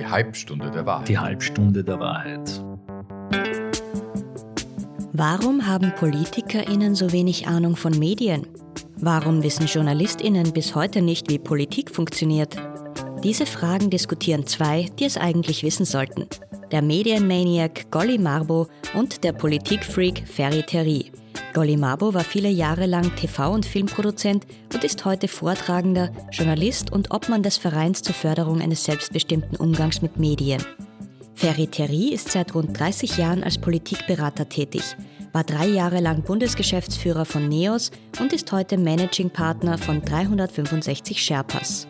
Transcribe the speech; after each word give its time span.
Die 0.00 0.06
Halbstunde 0.06 0.70
der 0.70 0.86
Wahrheit. 0.86 1.08
Die 1.08 1.18
Halbstunde 1.18 1.84
der 1.84 2.00
Wahrheit. 2.00 2.64
Warum 5.12 5.66
haben 5.66 5.92
PolitikerInnen 5.94 6.94
so 6.94 7.12
wenig 7.12 7.46
Ahnung 7.46 7.76
von 7.76 7.98
Medien? 7.98 8.46
Warum 8.96 9.42
wissen 9.42 9.66
JournalistInnen 9.66 10.54
bis 10.54 10.74
heute 10.74 11.02
nicht, 11.02 11.30
wie 11.30 11.38
Politik 11.38 11.90
funktioniert? 11.90 12.56
Diese 13.22 13.44
Fragen 13.44 13.90
diskutieren 13.90 14.46
zwei, 14.46 14.88
die 14.98 15.04
es 15.04 15.18
eigentlich 15.18 15.62
wissen 15.64 15.84
sollten. 15.84 16.26
Der 16.72 16.80
Medienmaniac 16.80 17.90
Golly 17.90 18.16
Marbo 18.16 18.68
und 18.94 19.22
der 19.22 19.34
Politikfreak 19.34 20.26
Ferry 20.26 20.62
Terry. 20.62 21.12
Golly 21.52 21.76
Marbo 21.76 22.14
war 22.14 22.22
viele 22.22 22.48
Jahre 22.48 22.86
lang 22.86 23.10
TV- 23.16 23.52
und 23.52 23.66
Filmproduzent 23.66 24.46
und 24.72 24.84
ist 24.84 25.04
heute 25.04 25.26
Vortragender, 25.26 26.10
Journalist 26.30 26.92
und 26.92 27.10
Obmann 27.10 27.42
des 27.42 27.56
Vereins 27.56 28.02
zur 28.02 28.14
Förderung 28.14 28.60
eines 28.60 28.84
selbstbestimmten 28.84 29.56
Umgangs 29.56 30.00
mit 30.00 30.16
Medien. 30.16 30.62
Ferry 31.34 31.66
Terry 31.66 32.10
ist 32.10 32.30
seit 32.30 32.54
rund 32.54 32.78
30 32.78 33.16
Jahren 33.16 33.42
als 33.42 33.58
Politikberater 33.58 34.48
tätig, 34.48 34.96
war 35.32 35.42
drei 35.42 35.66
Jahre 35.66 36.00
lang 36.00 36.22
Bundesgeschäftsführer 36.22 37.24
von 37.24 37.48
NEOS 37.48 37.90
und 38.20 38.32
ist 38.32 38.52
heute 38.52 38.78
Managing 38.78 39.30
Partner 39.30 39.76
von 39.76 40.04
365 40.04 41.20
Sherpas. 41.20 41.88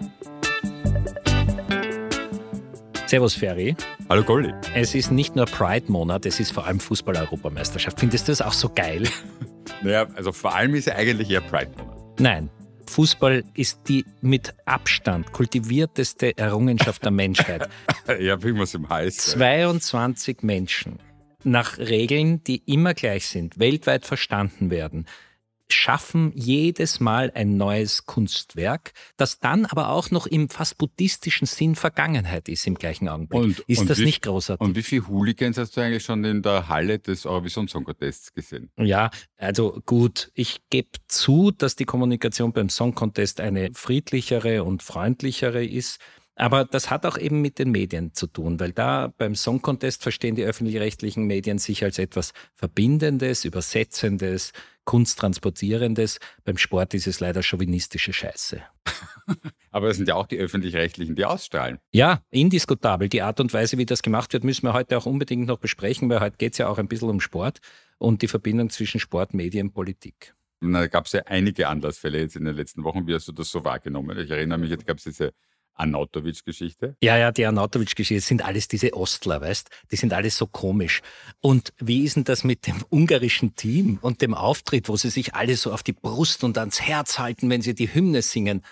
Servus 3.06 3.34
Ferry. 3.34 3.74
Hallo 4.08 4.22
Goldi. 4.22 4.54
Es 4.74 4.94
ist 4.94 5.10
nicht 5.10 5.34
nur 5.36 5.46
Pride-Monat, 5.46 6.26
es 6.26 6.38
ist 6.38 6.52
vor 6.52 6.66
allem 6.66 6.78
Fußball-Europameisterschaft. 6.78 7.98
Findest 7.98 8.28
du 8.28 8.32
das 8.32 8.40
auch 8.40 8.52
so 8.52 8.70
geil? 8.72 9.02
Naja, 9.82 10.06
also 10.14 10.32
vor 10.32 10.54
allem 10.54 10.74
ist 10.74 10.86
ja 10.86 10.94
eigentlich 10.94 11.30
eher 11.30 11.40
Pride-Monat. 11.40 12.20
Nein. 12.20 12.50
Fußball 12.86 13.44
ist 13.54 13.82
die 13.88 14.04
mit 14.20 14.52
Abstand 14.64 15.32
kultivierteste 15.32 16.36
Errungenschaft 16.36 17.04
der 17.04 17.12
Menschheit. 17.12 17.68
ja, 18.08 18.14
irgendwas 18.16 18.74
im 18.74 18.88
Hals. 18.88 19.16
22 19.26 20.42
Menschen 20.42 20.98
nach 21.44 21.78
Regeln, 21.78 22.42
die 22.44 22.62
immer 22.66 22.94
gleich 22.94 23.26
sind, 23.28 23.58
weltweit 23.58 24.04
verstanden 24.04 24.70
werden, 24.70 25.06
schaffen 25.72 26.32
jedes 26.34 27.00
Mal 27.00 27.30
ein 27.34 27.56
neues 27.56 28.06
Kunstwerk, 28.06 28.92
das 29.16 29.38
dann 29.40 29.66
aber 29.66 29.90
auch 29.90 30.10
noch 30.10 30.26
im 30.26 30.48
fast 30.48 30.78
buddhistischen 30.78 31.46
Sinn 31.46 31.74
Vergangenheit 31.74 32.48
ist 32.48 32.66
im 32.66 32.74
gleichen 32.74 33.08
Augenblick. 33.08 33.40
Und- 33.40 33.58
ist 33.66 33.80
und 33.80 33.90
das 33.90 33.98
wie- 33.98 34.04
nicht 34.04 34.22
großartig? 34.22 34.66
Und 34.66 34.76
wie 34.76 34.82
viele 34.82 35.08
Hooligans 35.08 35.58
hast 35.58 35.76
du 35.76 35.80
eigentlich 35.80 36.04
schon 36.04 36.24
in 36.24 36.42
der 36.42 36.68
Halle 36.68 36.98
des 36.98 37.26
Eurovision 37.26 37.68
Song 37.68 37.84
Contests 37.84 38.32
gesehen? 38.32 38.70
Ja, 38.78 39.10
also 39.36 39.80
gut, 39.86 40.30
ich 40.34 40.60
gebe 40.70 40.88
zu, 41.08 41.50
dass 41.50 41.76
die 41.76 41.84
Kommunikation 41.84 42.52
beim 42.52 42.68
Song 42.68 42.94
Contest 42.94 43.40
eine 43.40 43.70
friedlichere 43.74 44.64
und 44.64 44.82
freundlichere 44.82 45.64
ist. 45.64 45.98
Aber 46.36 46.64
das 46.64 46.88
hat 46.88 47.04
auch 47.04 47.18
eben 47.18 47.42
mit 47.42 47.58
den 47.58 47.70
Medien 47.70 48.14
zu 48.14 48.26
tun, 48.26 48.58
weil 48.60 48.72
da 48.72 49.12
beim 49.18 49.34
Song 49.34 49.60
Contest 49.60 50.02
verstehen 50.02 50.36
die 50.36 50.44
öffentlich-rechtlichen 50.44 51.24
Medien 51.26 51.58
sich 51.58 51.84
als 51.84 51.98
etwas 51.98 52.32
Verbindendes, 52.54 53.44
Übersetzendes, 53.44 54.52
Kunsttransportierendes. 54.90 56.18
Beim 56.44 56.56
Sport 56.56 56.94
ist 56.94 57.06
es 57.06 57.20
leider 57.20 57.44
chauvinistische 57.44 58.12
Scheiße. 58.12 58.60
Aber 59.70 59.86
es 59.86 59.98
sind 59.98 60.08
ja 60.08 60.16
auch 60.16 60.26
die 60.26 60.36
Öffentlich-Rechtlichen, 60.36 61.14
die 61.14 61.24
ausstrahlen. 61.24 61.78
Ja, 61.92 62.22
indiskutabel. 62.30 63.08
Die 63.08 63.22
Art 63.22 63.38
und 63.38 63.54
Weise, 63.54 63.78
wie 63.78 63.86
das 63.86 64.02
gemacht 64.02 64.32
wird, 64.32 64.42
müssen 64.42 64.66
wir 64.66 64.72
heute 64.72 64.98
auch 64.98 65.06
unbedingt 65.06 65.46
noch 65.46 65.58
besprechen, 65.58 66.10
weil 66.10 66.18
heute 66.18 66.38
geht 66.38 66.54
es 66.54 66.58
ja 66.58 66.66
auch 66.66 66.78
ein 66.78 66.88
bisschen 66.88 67.08
um 67.08 67.20
Sport 67.20 67.60
und 67.98 68.22
die 68.22 68.26
Verbindung 68.26 68.68
zwischen 68.68 68.98
Sport, 68.98 69.32
Medien, 69.32 69.72
Politik. 69.72 70.34
Da 70.60 70.88
gab 70.88 71.06
es 71.06 71.12
ja 71.12 71.22
einige 71.26 71.68
Anlassfälle 71.68 72.18
jetzt 72.18 72.34
in 72.34 72.44
den 72.44 72.56
letzten 72.56 72.82
Wochen. 72.82 73.06
Wie 73.06 73.14
hast 73.14 73.28
du 73.28 73.32
das 73.32 73.48
so 73.48 73.64
wahrgenommen? 73.64 74.18
Ich 74.18 74.28
erinnere 74.28 74.58
mich, 74.58 74.70
jetzt 74.70 74.88
gab 74.88 74.96
es 74.96 75.04
diese 75.04 75.32
Anautovic-Geschichte. 75.80 76.96
Ja, 77.02 77.16
ja, 77.16 77.32
die 77.32 77.44
Arnautovic-Geschichte 77.46 78.24
sind 78.24 78.44
alles 78.44 78.68
diese 78.68 78.94
Ostler, 78.94 79.40
weißt? 79.40 79.68
Die 79.90 79.96
sind 79.96 80.12
alles 80.12 80.36
so 80.36 80.46
komisch. 80.46 81.02
Und 81.40 81.72
wie 81.78 82.04
ist 82.04 82.16
denn 82.16 82.24
das 82.24 82.44
mit 82.44 82.66
dem 82.66 82.84
ungarischen 82.90 83.56
Team 83.56 83.98
und 84.02 84.22
dem 84.22 84.34
Auftritt, 84.34 84.88
wo 84.88 84.96
sie 84.96 85.10
sich 85.10 85.34
alle 85.34 85.56
so 85.56 85.72
auf 85.72 85.82
die 85.82 85.92
Brust 85.92 86.44
und 86.44 86.58
ans 86.58 86.80
Herz 86.80 87.18
halten, 87.18 87.50
wenn 87.50 87.62
sie 87.62 87.74
die 87.74 87.92
Hymne 87.92 88.22
singen? 88.22 88.62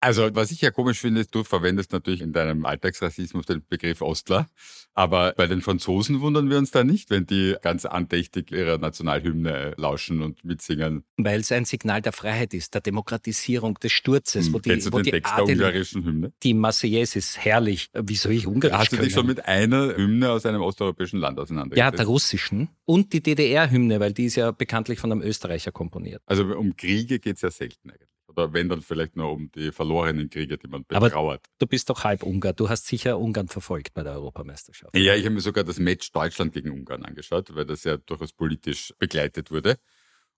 Also, 0.00 0.28
was 0.34 0.50
ich 0.52 0.60
ja 0.60 0.70
komisch 0.70 1.00
finde, 1.00 1.20
ist, 1.22 1.34
du 1.34 1.42
verwendest 1.42 1.92
natürlich 1.92 2.20
in 2.20 2.32
deinem 2.32 2.64
Alltagsrassismus 2.64 3.46
den 3.46 3.64
Begriff 3.68 4.00
Ostler. 4.00 4.46
Aber 4.94 5.32
bei 5.36 5.46
den 5.46 5.60
Franzosen 5.60 6.20
wundern 6.20 6.50
wir 6.50 6.58
uns 6.58 6.70
da 6.72 6.82
nicht, 6.84 7.10
wenn 7.10 7.26
die 7.26 7.56
ganz 7.62 7.84
andächtig 7.84 8.50
ihrer 8.50 8.78
Nationalhymne 8.78 9.74
lauschen 9.76 10.22
und 10.22 10.44
mitsingen. 10.44 11.04
Weil 11.16 11.40
es 11.40 11.52
ein 11.52 11.64
Signal 11.64 12.02
der 12.02 12.12
Freiheit 12.12 12.52
ist, 12.54 12.74
der 12.74 12.80
Demokratisierung, 12.80 13.74
des 13.74 13.92
Sturzes, 13.92 14.52
wo 14.52 14.56
Hm, 14.56 14.62
Kennst 14.62 14.86
die, 14.86 14.90
du 14.90 14.96
wo 14.96 14.98
den 14.98 15.04
die 15.04 15.10
Text 15.12 15.32
der 15.36 15.42
Adel, 15.44 15.54
ungarischen 15.56 16.04
Hymne? 16.04 16.32
die 16.42 16.54
Marseillaise 16.54 17.18
ist 17.18 17.38
herrlich. 17.38 17.90
Wie 17.94 18.16
soll 18.16 18.32
ich 18.32 18.46
Ungarisch 18.46 18.76
Hast 18.78 18.92
du 18.92 18.96
dich 18.96 19.00
können? 19.02 19.10
schon 19.14 19.26
mit 19.26 19.44
einer 19.46 19.96
Hymne 19.96 20.30
aus 20.30 20.46
einem 20.46 20.62
osteuropäischen 20.62 21.20
Land 21.20 21.38
ja, 21.38 21.42
auseinandergesetzt? 21.44 21.98
der 21.98 22.06
russischen 22.06 22.68
und 22.84 23.12
die 23.12 23.22
DDR-Hymne, 23.22 24.00
weil 24.00 24.12
die 24.12 24.24
ist 24.26 24.36
ja 24.36 24.50
bekanntlich 24.52 24.98
von 24.98 25.12
einem 25.12 25.22
Österreicher 25.22 25.70
komponiert. 25.72 26.22
Also 26.26 26.44
um 26.44 26.76
Kriege 26.76 27.18
geht 27.18 27.36
es 27.36 27.42
ja 27.42 27.50
selten 27.50 27.90
eigentlich. 27.90 28.08
Oder 28.38 28.52
wenn 28.52 28.68
dann 28.68 28.82
vielleicht 28.82 29.16
nur 29.16 29.32
um 29.32 29.50
die 29.50 29.72
verlorenen 29.72 30.30
Kriege, 30.30 30.56
die 30.58 30.68
man 30.68 30.84
Aber- 30.90 31.06
betrauert. 31.06 31.44
Du 31.58 31.66
bist 31.66 31.90
doch 31.90 32.04
halb 32.04 32.22
Ungar. 32.22 32.52
Du 32.52 32.68
hast 32.68 32.86
sicher 32.86 33.18
Ungarn 33.18 33.48
verfolgt 33.48 33.94
bei 33.94 34.04
der 34.04 34.12
Europameisterschaft. 34.12 34.96
Ja, 34.96 35.16
ich 35.16 35.24
habe 35.24 35.34
mir 35.34 35.40
sogar 35.40 35.64
das 35.64 35.80
Match 35.80 36.12
Deutschland 36.12 36.52
gegen 36.52 36.70
Ungarn 36.70 37.04
angeschaut, 37.04 37.52
weil 37.54 37.64
das 37.66 37.82
ja 37.82 37.96
durchaus 37.96 38.32
politisch 38.32 38.94
begleitet 38.98 39.50
wurde. 39.50 39.76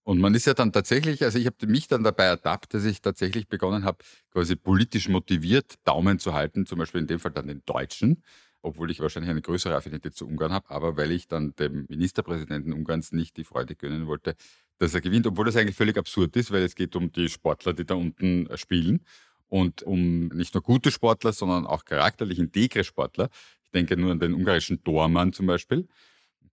Und 0.02 0.18
man 0.18 0.34
ist 0.34 0.46
ja 0.46 0.54
dann 0.54 0.72
tatsächlich, 0.72 1.22
also 1.22 1.38
ich 1.38 1.44
habe 1.44 1.66
mich 1.66 1.88
dann 1.88 2.02
dabei 2.02 2.24
ertappt, 2.24 2.72
dass 2.72 2.86
ich 2.86 3.02
tatsächlich 3.02 3.48
begonnen 3.48 3.84
habe, 3.84 3.98
quasi 4.30 4.56
politisch 4.56 5.10
motiviert 5.10 5.74
Daumen 5.84 6.18
zu 6.18 6.32
halten, 6.32 6.64
zum 6.64 6.78
Beispiel 6.78 7.02
in 7.02 7.06
dem 7.06 7.20
Fall 7.20 7.32
dann 7.32 7.48
den 7.48 7.62
Deutschen, 7.66 8.22
obwohl 8.62 8.90
ich 8.90 9.00
wahrscheinlich 9.00 9.30
eine 9.30 9.42
größere 9.42 9.76
Affinität 9.76 10.16
zu 10.16 10.26
Ungarn 10.26 10.52
habe, 10.52 10.70
aber 10.70 10.96
weil 10.96 11.10
ich 11.12 11.28
dann 11.28 11.54
dem 11.56 11.84
Ministerpräsidenten 11.90 12.72
Ungarns 12.72 13.12
nicht 13.12 13.36
die 13.36 13.44
Freude 13.44 13.76
gönnen 13.76 14.06
wollte, 14.06 14.36
dass 14.80 14.94
er 14.94 15.02
gewinnt, 15.02 15.26
obwohl 15.26 15.44
das 15.44 15.56
eigentlich 15.56 15.76
völlig 15.76 15.98
absurd 15.98 16.34
ist, 16.36 16.50
weil 16.50 16.62
es 16.62 16.74
geht 16.74 16.96
um 16.96 17.12
die 17.12 17.28
Sportler, 17.28 17.74
die 17.74 17.84
da 17.84 17.94
unten 17.94 18.46
äh, 18.48 18.56
spielen 18.56 19.04
und 19.48 19.82
um 19.82 20.28
nicht 20.28 20.54
nur 20.54 20.62
gute 20.62 20.90
Sportler, 20.90 21.32
sondern 21.32 21.66
auch 21.66 21.84
charakterlich 21.84 22.38
integre 22.38 22.82
Sportler. 22.82 23.28
Ich 23.62 23.70
denke 23.70 23.96
nur 23.96 24.10
an 24.10 24.18
den 24.20 24.32
ungarischen 24.32 24.82
Dormann 24.82 25.34
zum 25.34 25.46
Beispiel, 25.46 25.86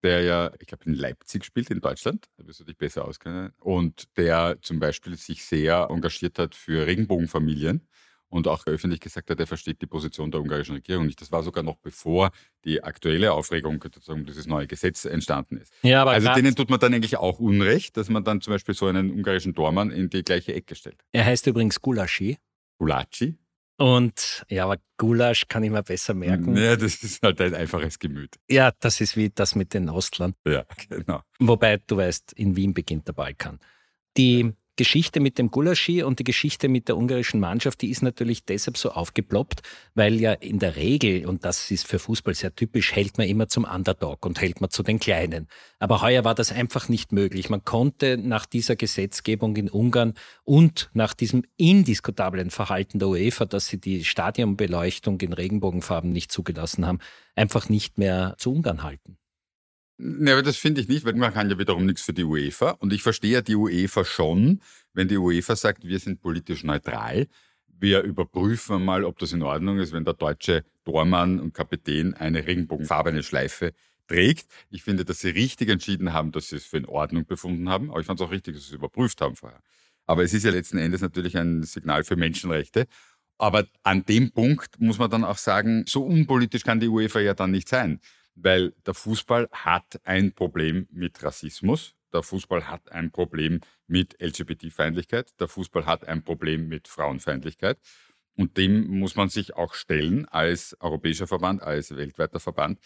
der 0.04 0.22
ja, 0.24 0.52
ich 0.60 0.68
glaube, 0.68 0.86
in 0.86 0.94
Leipzig 0.94 1.46
spielt, 1.46 1.72
in 1.72 1.80
Deutschland, 1.80 2.28
da 2.38 2.46
wirst 2.46 2.60
du 2.60 2.66
dich 2.66 2.78
besser 2.78 3.06
auskennen, 3.06 3.54
und 3.60 4.06
der 4.18 4.58
zum 4.62 4.80
Beispiel 4.80 5.16
sich 5.16 5.46
sehr 5.46 5.88
engagiert 5.90 6.38
hat 6.38 6.54
für 6.54 6.86
Regenbogenfamilien 6.86 7.88
und 8.30 8.48
auch 8.48 8.66
öffentlich 8.68 9.00
gesagt 9.00 9.30
hat, 9.30 9.40
er 9.40 9.48
versteht 9.48 9.82
die 9.82 9.86
Position 9.86 10.32
der 10.32 10.42
ungarischen 10.42 10.76
Regierung 10.76 11.06
nicht. 11.06 11.22
Das 11.22 11.32
war 11.32 11.44
sogar 11.44 11.64
noch 11.64 11.78
bevor 11.78 12.32
die 12.66 12.84
aktuelle 12.84 13.32
Aufregung 13.34 13.84
um 14.08 14.26
dieses 14.26 14.48
neue 14.48 14.68
Gesetz 14.68 15.06
entstanden 15.06 15.58
ist. 15.58 15.74
Ja, 15.82 16.02
aber 16.02 16.12
Also 16.12 16.34
denen 16.34 16.56
tut 16.56 16.70
man 16.70 16.80
dann 16.80 16.94
eigentlich 16.94 17.18
auch 17.18 17.40
Unrecht, 17.40 17.96
dass 17.98 18.10
man 18.10 18.24
dann 18.24 18.42
zum 18.42 18.52
Beispiel 18.54 18.76
so 18.76 18.88
einen 18.88 19.12
ungarischen 19.12 19.54
Dormann 19.54 19.92
in 19.92 20.10
die 20.10 20.24
gleiche 20.24 20.54
Ecke 20.54 20.76
stellt. 20.76 21.04
er 21.12 21.26
heißt 21.26 21.48
übrigens 21.48 21.82
Gulaschi. 21.82 22.38
Gulaci? 22.80 23.38
Und 23.80 24.44
ja, 24.50 24.64
aber 24.66 24.78
Gulasch 24.98 25.48
kann 25.48 25.64
ich 25.64 25.70
mir 25.70 25.84
besser 25.84 26.16
merken. 26.16 26.58
Ja, 26.58 26.76
das 26.76 27.04
ist 27.04 27.22
halt 27.22 27.40
ein 27.42 27.54
einfaches 27.54 28.00
Gemüt. 28.00 28.36
Ja, 28.50 28.72
das 28.80 29.00
ist 29.02 29.16
wie 29.16 29.30
das 29.30 29.54
mit 29.54 29.74
den 29.76 29.88
Ostlern. 29.90 30.34
Ja, 30.48 30.66
genau. 30.90 31.22
Wobei, 31.40 31.78
du 31.86 31.98
weißt, 31.98 32.34
in 32.34 32.56
Wien 32.56 32.74
beginnt 32.74 33.08
der 33.08 33.14
Balkan. 33.14 33.60
Die 34.18 34.52
Geschichte 34.78 35.20
mit 35.20 35.38
dem 35.38 35.52
Gulaschi 35.52 36.04
und 36.04 36.20
die 36.20 36.24
Geschichte 36.24 36.70
mit 36.70 36.88
der 36.88 36.96
ungarischen 36.96 37.40
Mannschaft, 37.40 37.82
die 37.82 37.90
ist 37.90 38.02
natürlich 38.02 38.46
deshalb 38.46 38.78
so 38.78 38.92
aufgeploppt, 38.92 39.62
weil 39.96 40.22
ja 40.22 40.32
in 40.32 40.60
der 40.60 40.78
Regel, 40.78 41.26
und 41.26 41.44
das 41.44 41.70
ist 41.70 41.86
für 41.86 42.00
Fußball 42.00 42.34
sehr 42.34 42.56
typisch, 42.56 42.94
hält 42.96 43.18
man 43.18 43.28
immer 43.28 43.50
zum 43.50 43.66
Underdog 43.66 44.26
und 44.26 44.40
hält 44.40 44.62
man 44.62 44.70
zu 44.70 44.84
den 44.84 45.00
Kleinen. 45.00 45.48
Aber 45.80 46.02
heuer 46.02 46.24
war 46.24 46.36
das 46.36 46.52
einfach 46.52 46.88
nicht 46.88 47.12
möglich. 47.12 47.50
Man 47.50 47.66
konnte 47.66 48.18
nach 48.18 48.46
dieser 48.46 48.76
Gesetzgebung 48.76 49.56
in 49.58 49.70
Ungarn 49.70 50.14
und 50.44 50.90
nach 50.94 51.14
diesem 51.14 51.44
indiskutablen 51.58 52.52
Verhalten 52.52 53.00
der 53.00 53.10
UEFA, 53.10 53.46
dass 53.46 53.68
sie 53.68 53.82
die 53.82 54.06
Stadionbeleuchtung 54.06 55.20
in 55.22 55.34
Regenbogenfarben 55.34 56.12
nicht 56.12 56.32
zugelassen 56.32 56.86
haben, 56.86 57.00
einfach 57.36 57.68
nicht 57.68 57.98
mehr 57.98 58.36
zu 58.38 58.54
Ungarn 58.54 58.84
halten. 58.84 59.18
Ne, 60.00 60.32
aber 60.34 60.44
das 60.44 60.58
finde 60.58 60.80
ich 60.82 60.88
nicht, 60.88 61.06
weil 61.06 61.14
man 61.16 61.34
kann 61.34 61.50
ja 61.50 61.58
wiederum 61.58 61.86
nichts 61.86 62.04
für 62.04 62.14
die 62.14 62.24
UEFA. 62.24 62.72
Und 62.72 62.94
ich 62.94 63.02
verstehe 63.02 63.32
ja 63.32 63.42
die 63.42 63.56
UEFA 63.56 64.06
schon, 64.06 64.62
wenn 64.94 65.08
die 65.08 65.18
UEFA 65.18 65.56
sagt, 65.56 65.88
wir 65.88 66.00
sind 66.00 66.22
politisch 66.22 66.64
neutral. 66.64 67.28
Wir 67.68 68.02
überprüfen 68.04 68.84
mal, 68.86 69.04
ob 69.04 69.18
das 69.20 69.34
in 69.34 69.42
Ordnung 69.42 69.80
ist, 69.80 69.94
wenn 69.94 70.06
der 70.06 70.14
deutsche 70.14 70.64
Tormann 70.86 71.40
und 71.40 71.54
Kapitän 71.54 72.14
eine 72.14 72.46
regenbogenfarbene 72.46 73.24
Schleife 73.24 73.74
trägt. 74.08 74.48
Ich 74.70 74.84
finde, 74.84 75.04
dass 75.04 75.20
sie 75.20 75.30
richtig 75.30 75.70
entschieden 75.70 76.14
haben, 76.14 76.32
dass 76.32 76.50
sie 76.50 76.58
es 76.58 76.66
für 76.66 76.78
in 76.78 76.86
Ordnung 76.86 77.26
befunden 77.26 77.70
haben. 77.70 77.90
Aber 77.90 78.00
ich 78.00 78.06
fand 78.06 78.20
es 78.20 78.26
auch 78.26 78.32
richtig, 78.32 78.56
dass 78.56 78.66
sie 78.66 78.70
es 78.70 78.76
überprüft 78.76 79.20
haben 79.22 79.36
vorher. 79.36 79.62
Aber 80.06 80.24
es 80.24 80.34
ist 80.34 80.44
ja 80.44 80.52
letzten 80.52 80.78
Endes 80.78 81.02
natürlich 81.02 81.38
ein 81.38 81.64
Signal 81.64 82.04
für 82.04 82.16
Menschenrechte. 82.16 82.86
Aber 83.40 83.66
an 83.84 84.06
dem 84.06 84.32
Punkt 84.32 84.80
muss 84.80 84.98
man 85.00 85.10
dann 85.10 85.24
auch 85.24 85.38
sagen, 85.38 85.86
so 85.88 86.04
unpolitisch 86.04 86.64
kann 86.64 86.80
die 86.80 86.88
UEFA 86.88 87.20
ja 87.20 87.34
dann 87.34 87.52
nicht 87.52 87.68
sein. 87.70 88.00
Weil 88.40 88.74
der 88.86 88.94
Fußball 88.94 89.50
hat 89.52 90.00
ein 90.04 90.32
Problem 90.32 90.88
mit 90.92 91.24
Rassismus, 91.24 91.96
der 92.14 92.22
Fußball 92.22 92.68
hat 92.68 92.92
ein 92.92 93.12
Problem 93.12 93.62
mit 93.88 94.16
LGBT-Feindlichkeit, 94.22 95.40
der 95.40 95.48
Fußball 95.48 95.86
hat 95.86 96.08
ein 96.08 96.24
Problem 96.24 96.68
mit 96.68 96.88
Frauenfeindlichkeit. 96.88 97.80
Und 98.36 98.58
dem 98.58 98.88
muss 99.00 99.16
man 99.16 99.30
sich 99.30 99.56
auch 99.56 99.74
stellen 99.74 100.26
als 100.26 100.78
europäischer 100.80 101.26
Verband, 101.26 101.64
als 101.64 101.96
weltweiter 101.96 102.40
Verband. 102.40 102.80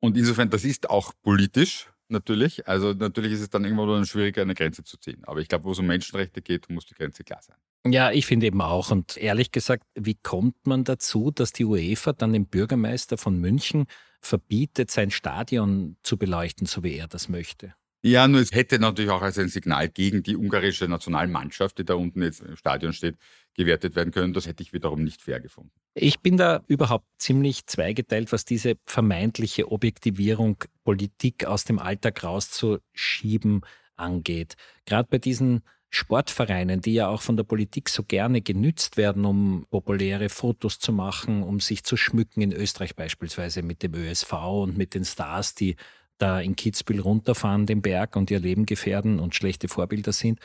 Und 0.00 0.16
insofern, 0.16 0.50
das 0.50 0.64
ist 0.64 0.90
auch 0.90 1.12
politisch 1.22 1.88
natürlich. 2.08 2.66
Also 2.66 2.92
natürlich 2.92 3.32
ist 3.32 3.42
es 3.42 3.50
dann 3.50 3.64
irgendwann 3.64 3.88
dann 3.88 4.06
schwieriger, 4.06 4.42
eine 4.42 4.54
Grenze 4.54 4.82
zu 4.82 4.98
ziehen. 4.98 5.22
Aber 5.24 5.40
ich 5.40 5.46
glaube, 5.46 5.64
wo 5.64 5.72
es 5.72 5.78
um 5.78 5.86
Menschenrechte 5.86 6.42
geht, 6.42 6.68
muss 6.68 6.86
die 6.86 6.94
Grenze 6.94 7.22
klar 7.22 7.40
sein. 7.42 7.56
Ja, 7.86 8.10
ich 8.10 8.26
finde 8.26 8.46
eben 8.46 8.60
auch. 8.60 8.90
Und 8.90 9.16
ehrlich 9.16 9.52
gesagt, 9.52 9.84
wie 9.94 10.16
kommt 10.16 10.66
man 10.66 10.82
dazu, 10.82 11.30
dass 11.30 11.52
die 11.52 11.64
UEFA 11.64 12.12
dann 12.12 12.32
dem 12.32 12.46
Bürgermeister 12.46 13.16
von 13.16 13.38
München 13.38 13.86
verbietet, 14.20 14.90
sein 14.90 15.10
Stadion 15.10 15.96
zu 16.02 16.16
beleuchten, 16.16 16.66
so 16.66 16.82
wie 16.82 16.94
er 16.94 17.08
das 17.08 17.28
möchte? 17.28 17.74
Ja, 18.02 18.26
nur 18.28 18.40
es 18.40 18.52
hätte 18.52 18.78
natürlich 18.78 19.10
auch 19.10 19.20
als 19.20 19.38
ein 19.38 19.48
Signal 19.48 19.90
gegen 19.90 20.22
die 20.22 20.34
ungarische 20.34 20.88
Nationalmannschaft, 20.88 21.76
die 21.78 21.84
da 21.84 21.94
unten 21.94 22.22
jetzt 22.22 22.40
im 22.40 22.56
Stadion 22.56 22.94
steht, 22.94 23.16
gewertet 23.54 23.94
werden 23.94 24.10
können. 24.10 24.32
Das 24.32 24.46
hätte 24.46 24.62
ich 24.62 24.72
wiederum 24.72 25.04
nicht 25.04 25.20
fair 25.20 25.38
gefunden. 25.38 25.72
Ich 25.92 26.20
bin 26.20 26.38
da 26.38 26.62
überhaupt 26.66 27.06
ziemlich 27.18 27.66
zweigeteilt, 27.66 28.32
was 28.32 28.46
diese 28.46 28.76
vermeintliche 28.86 29.70
Objektivierung, 29.70 30.64
Politik 30.82 31.44
aus 31.44 31.64
dem 31.64 31.78
Alltag 31.78 32.24
rauszuschieben 32.24 33.60
angeht. 33.96 34.54
Gerade 34.86 35.08
bei 35.10 35.18
diesen 35.18 35.62
Sportvereinen, 35.90 36.80
die 36.80 36.94
ja 36.94 37.08
auch 37.08 37.20
von 37.20 37.36
der 37.36 37.44
Politik 37.44 37.88
so 37.88 38.04
gerne 38.04 38.40
genützt 38.40 38.96
werden, 38.96 39.24
um 39.24 39.66
populäre 39.70 40.28
Fotos 40.28 40.78
zu 40.78 40.92
machen, 40.92 41.42
um 41.42 41.58
sich 41.58 41.82
zu 41.82 41.96
schmücken, 41.96 42.42
in 42.42 42.52
Österreich 42.52 42.94
beispielsweise 42.94 43.62
mit 43.62 43.82
dem 43.82 43.94
ÖSV 43.94 44.32
und 44.32 44.78
mit 44.78 44.94
den 44.94 45.04
Stars, 45.04 45.54
die 45.54 45.74
da 46.18 46.40
in 46.40 46.54
Kitzbühel 46.54 47.00
runterfahren 47.00 47.66
den 47.66 47.82
Berg 47.82 48.14
und 48.14 48.30
ihr 48.30 48.38
Leben 48.38 48.66
gefährden 48.66 49.18
und 49.18 49.34
schlechte 49.34 49.68
Vorbilder 49.68 50.12
sind. 50.12 50.38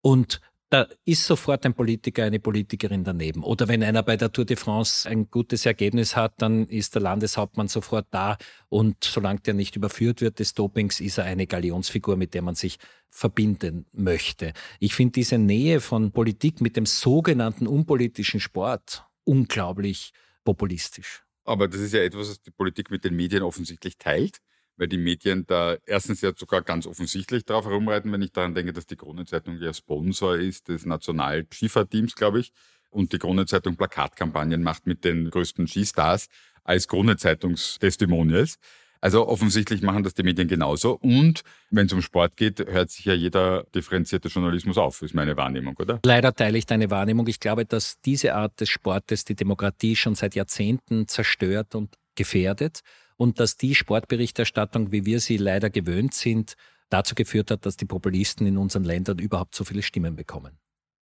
Und 0.00 0.40
da 0.70 0.86
ist 1.04 1.24
sofort 1.24 1.64
ein 1.64 1.72
Politiker, 1.72 2.24
eine 2.24 2.40
Politikerin 2.40 3.02
daneben. 3.02 3.42
Oder 3.42 3.68
wenn 3.68 3.82
einer 3.82 4.02
bei 4.02 4.16
der 4.16 4.30
Tour 4.30 4.44
de 4.44 4.56
France 4.56 5.08
ein 5.08 5.30
gutes 5.30 5.64
Ergebnis 5.64 6.14
hat, 6.14 6.34
dann 6.38 6.66
ist 6.66 6.94
der 6.94 7.02
Landeshauptmann 7.02 7.68
sofort 7.68 8.06
da 8.10 8.36
und 8.68 9.02
solange 9.02 9.40
der 9.40 9.54
nicht 9.54 9.76
überführt 9.76 10.20
wird 10.20 10.38
des 10.38 10.52
Dopings, 10.54 11.00
ist 11.00 11.18
er 11.18 11.24
eine 11.24 11.46
Galionsfigur, 11.46 12.16
mit 12.16 12.34
der 12.34 12.42
man 12.42 12.54
sich 12.54 12.78
verbinden 13.08 13.86
möchte. 13.92 14.52
Ich 14.78 14.94
finde 14.94 15.12
diese 15.12 15.38
Nähe 15.38 15.80
von 15.80 16.12
Politik 16.12 16.60
mit 16.60 16.76
dem 16.76 16.84
sogenannten 16.84 17.66
unpolitischen 17.66 18.40
Sport 18.40 19.04
unglaublich 19.24 20.12
populistisch. 20.44 21.22
Aber 21.44 21.66
das 21.66 21.80
ist 21.80 21.94
ja 21.94 22.02
etwas, 22.02 22.28
was 22.28 22.42
die 22.42 22.50
Politik 22.50 22.90
mit 22.90 23.04
den 23.04 23.16
Medien 23.16 23.42
offensichtlich 23.42 23.96
teilt 23.96 24.40
weil 24.78 24.88
die 24.88 24.98
Medien 24.98 25.44
da 25.46 25.76
erstens 25.84 26.20
ja 26.20 26.32
sogar 26.34 26.62
ganz 26.62 26.86
offensichtlich 26.86 27.44
drauf 27.44 27.66
herumreiten, 27.66 28.12
wenn 28.12 28.22
ich 28.22 28.32
daran 28.32 28.54
denke, 28.54 28.72
dass 28.72 28.86
die 28.86 28.96
Kronenzeitung 28.96 29.58
ja 29.60 29.74
Sponsor 29.74 30.36
ist 30.36 30.68
des 30.68 30.86
Nationalskifahrteams, 30.86 32.14
glaube 32.14 32.40
ich, 32.40 32.52
und 32.90 33.12
die 33.12 33.18
Kronenzeitung 33.18 33.76
Plakatkampagnen 33.76 34.62
macht 34.62 34.86
mit 34.86 35.04
den 35.04 35.30
größten 35.30 35.66
Skistars 35.66 36.28
als 36.64 36.88
Kronenzeitungstestimonials. 36.88 38.58
Also 39.00 39.28
offensichtlich 39.28 39.82
machen 39.82 40.02
das 40.02 40.14
die 40.14 40.24
Medien 40.24 40.48
genauso. 40.48 40.98
Und 41.00 41.42
wenn 41.70 41.86
es 41.86 41.92
um 41.92 42.02
Sport 42.02 42.36
geht, 42.36 42.58
hört 42.66 42.90
sich 42.90 43.04
ja 43.04 43.14
jeder 43.14 43.64
differenzierte 43.74 44.28
Journalismus 44.28 44.76
auf, 44.76 45.02
ist 45.02 45.14
meine 45.14 45.36
Wahrnehmung, 45.36 45.76
oder? 45.76 46.00
Leider 46.04 46.34
teile 46.34 46.58
ich 46.58 46.66
deine 46.66 46.90
Wahrnehmung. 46.90 47.26
Ich 47.28 47.38
glaube, 47.38 47.64
dass 47.64 48.00
diese 48.00 48.34
Art 48.34 48.60
des 48.60 48.70
Sportes 48.70 49.24
die 49.24 49.36
Demokratie 49.36 49.94
schon 49.94 50.14
seit 50.16 50.34
Jahrzehnten 50.34 51.06
zerstört 51.06 51.74
und 51.74 51.94
gefährdet 52.16 52.80
und 53.18 53.40
dass 53.40 53.56
die 53.56 53.74
Sportberichterstattung, 53.74 54.92
wie 54.92 55.04
wir 55.04 55.20
sie 55.20 55.36
leider 55.36 55.68
gewöhnt 55.68 56.14
sind, 56.14 56.54
dazu 56.88 57.14
geführt 57.14 57.50
hat, 57.50 57.66
dass 57.66 57.76
die 57.76 57.84
Populisten 57.84 58.46
in 58.46 58.56
unseren 58.56 58.84
Ländern 58.84 59.18
überhaupt 59.18 59.54
so 59.54 59.64
viele 59.64 59.82
Stimmen 59.82 60.16
bekommen. 60.16 60.58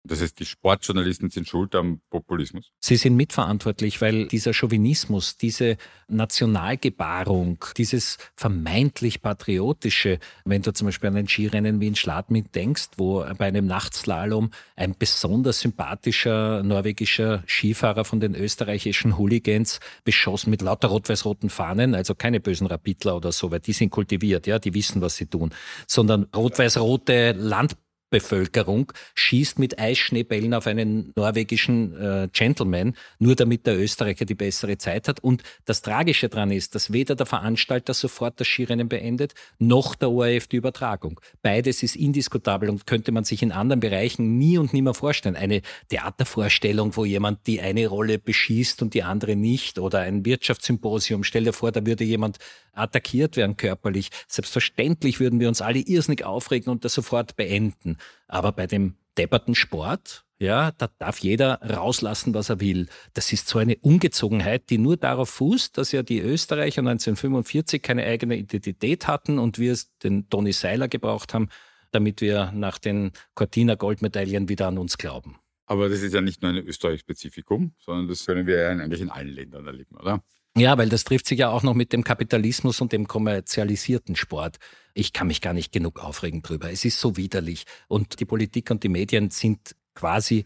Das 0.05 0.21
heißt, 0.21 0.37
die 0.37 0.45
Sportjournalisten 0.45 1.29
sind 1.29 1.47
schuld 1.47 1.75
am 1.75 2.01
Populismus? 2.09 2.71
Sie 2.81 2.97
sind 2.97 3.15
mitverantwortlich, 3.15 4.01
weil 4.01 4.27
dieser 4.27 4.53
Chauvinismus, 4.53 5.37
diese 5.37 5.77
Nationalgebarung, 6.09 7.63
dieses 7.77 8.17
vermeintlich 8.35 9.21
patriotische, 9.21 10.19
wenn 10.43 10.61
du 10.61 10.73
zum 10.73 10.87
Beispiel 10.87 11.09
an 11.09 11.15
ein 11.15 11.29
Skirennen 11.29 11.79
wie 11.79 11.87
in 11.87 11.95
Schladming 11.95 12.51
denkst, 12.51 12.89
wo 12.97 13.25
bei 13.37 13.45
einem 13.45 13.65
Nachtslalom 13.65 14.51
ein 14.75 14.93
besonders 14.97 15.61
sympathischer 15.61 16.63
norwegischer 16.63 17.43
Skifahrer 17.47 18.03
von 18.03 18.19
den 18.19 18.35
österreichischen 18.35 19.17
Hooligans 19.17 19.79
beschossen 20.03 20.49
mit 20.49 20.61
lauter 20.61 20.89
rot-weiß-roten 20.89 21.49
Fahnen, 21.49 21.95
also 21.95 22.13
keine 22.13 22.41
bösen 22.41 22.67
Rapidler 22.67 23.15
oder 23.15 23.31
so, 23.31 23.51
weil 23.51 23.61
die 23.61 23.73
sind 23.73 23.89
kultiviert, 23.89 24.47
ja, 24.47 24.59
die 24.59 24.73
wissen, 24.73 25.01
was 25.01 25.15
sie 25.15 25.27
tun, 25.27 25.53
sondern 25.87 26.23
rot-weiß-rote 26.35 27.31
Land 27.31 27.77
Bevölkerung 28.13 28.93
schießt 29.15 29.57
mit 29.57 29.79
Eisschneebällen 29.79 30.53
auf 30.53 30.67
einen 30.67 31.11
norwegischen 31.15 31.99
äh, 31.99 32.29
Gentleman, 32.31 32.93
nur 33.17 33.35
damit 33.35 33.65
der 33.65 33.79
Österreicher 33.79 34.25
die 34.25 34.35
bessere 34.35 34.77
Zeit 34.77 35.07
hat. 35.07 35.19
Und 35.21 35.41
das 35.65 35.81
Tragische 35.81 36.29
daran 36.29 36.51
ist, 36.51 36.75
dass 36.75 36.93
weder 36.93 37.15
der 37.15 37.25
Veranstalter 37.25 37.95
sofort 37.95 38.39
das 38.39 38.47
Skirennen 38.47 38.87
beendet, 38.87 39.33
noch 39.57 39.95
der 39.95 40.11
ORF 40.11 40.45
die 40.45 40.57
Übertragung. 40.57 41.19
Beides 41.41 41.81
ist 41.81 41.95
indiskutabel 41.95 42.69
und 42.69 42.85
könnte 42.85 43.11
man 43.11 43.23
sich 43.23 43.41
in 43.41 43.51
anderen 43.51 43.79
Bereichen 43.79 44.37
nie 44.37 44.59
und 44.59 44.73
nimmer 44.73 44.93
vorstellen. 44.93 45.35
Eine 45.35 45.63
Theatervorstellung, 45.89 46.95
wo 46.95 47.05
jemand 47.05 47.47
die 47.47 47.61
eine 47.61 47.87
Rolle 47.87 48.19
beschießt 48.19 48.83
und 48.83 48.93
die 48.93 49.01
andere 49.01 49.35
nicht, 49.35 49.79
oder 49.79 50.01
ein 50.01 50.23
Wirtschaftssymposium. 50.23 51.23
Stell 51.23 51.45
dir 51.45 51.53
vor, 51.53 51.71
da 51.71 51.83
würde 51.83 52.03
jemand 52.03 52.37
attackiert 52.73 53.37
werden 53.37 53.57
körperlich. 53.57 54.09
Selbstverständlich 54.27 55.19
würden 55.19 55.39
wir 55.39 55.47
uns 55.47 55.61
alle 55.61 55.79
irrsinnig 55.79 56.23
aufregen 56.23 56.71
und 56.71 56.85
das 56.85 56.93
sofort 56.93 57.35
beenden. 57.35 57.97
Aber 58.27 58.51
bei 58.51 58.67
dem 58.67 58.95
depperten 59.17 59.55
Sport, 59.55 60.25
ja, 60.39 60.71
da 60.71 60.89
darf 60.99 61.19
jeder 61.19 61.61
rauslassen, 61.61 62.33
was 62.33 62.49
er 62.49 62.59
will. 62.59 62.87
Das 63.13 63.31
ist 63.31 63.47
so 63.47 63.59
eine 63.59 63.77
Ungezogenheit, 63.77 64.69
die 64.69 64.77
nur 64.77 64.97
darauf 64.97 65.29
fußt, 65.29 65.77
dass 65.77 65.91
ja 65.91 66.03
die 66.03 66.19
Österreicher 66.19 66.79
1945 66.79 67.81
keine 67.81 68.03
eigene 68.03 68.35
Identität 68.35 69.07
hatten 69.07 69.39
und 69.39 69.59
wir 69.59 69.77
den 70.03 70.29
Toni 70.29 70.51
Seiler 70.51 70.87
gebraucht 70.87 71.33
haben, 71.33 71.49
damit 71.91 72.21
wir 72.21 72.51
nach 72.53 72.77
den 72.77 73.11
Cortina 73.35 73.75
Goldmedaillen 73.75 74.49
wieder 74.49 74.67
an 74.67 74.77
uns 74.77 74.97
glauben. 74.97 75.37
Aber 75.65 75.87
das 75.87 76.01
ist 76.01 76.13
ja 76.13 76.21
nicht 76.21 76.41
nur 76.41 76.51
ein 76.51 76.57
Österreich-Spezifikum, 76.57 77.73
sondern 77.79 78.07
das 78.07 78.25
können 78.25 78.45
wir 78.45 78.59
ja 78.59 78.69
eigentlich 78.69 79.01
in 79.01 79.09
allen 79.09 79.29
Ländern 79.29 79.65
erleben, 79.65 79.95
oder? 79.95 80.23
Ja, 80.55 80.77
weil 80.77 80.89
das 80.89 81.03
trifft 81.03 81.25
sich 81.25 81.39
ja 81.39 81.49
auch 81.49 81.63
noch 81.63 81.73
mit 81.73 81.93
dem 81.93 82.03
Kapitalismus 82.03 82.79
und 82.79 82.91
dem 82.91 83.07
kommerzialisierten 83.07 84.15
Sport. 84.15 84.57
Ich 84.93 85.11
kann 85.11 85.25
mich 85.27 85.41
gar 85.41 85.53
nicht 85.53 85.71
genug 85.71 85.99
aufregen 85.99 86.43
drüber. 86.43 86.71
Es 86.71 86.85
ist 86.85 86.99
so 86.99 87.17
widerlich. 87.17 87.65
Und 87.87 88.19
die 88.19 88.25
Politik 88.25 88.69
und 88.69 88.83
die 88.83 88.89
Medien 88.89 89.31
sind 89.31 89.75
quasi 89.95 90.45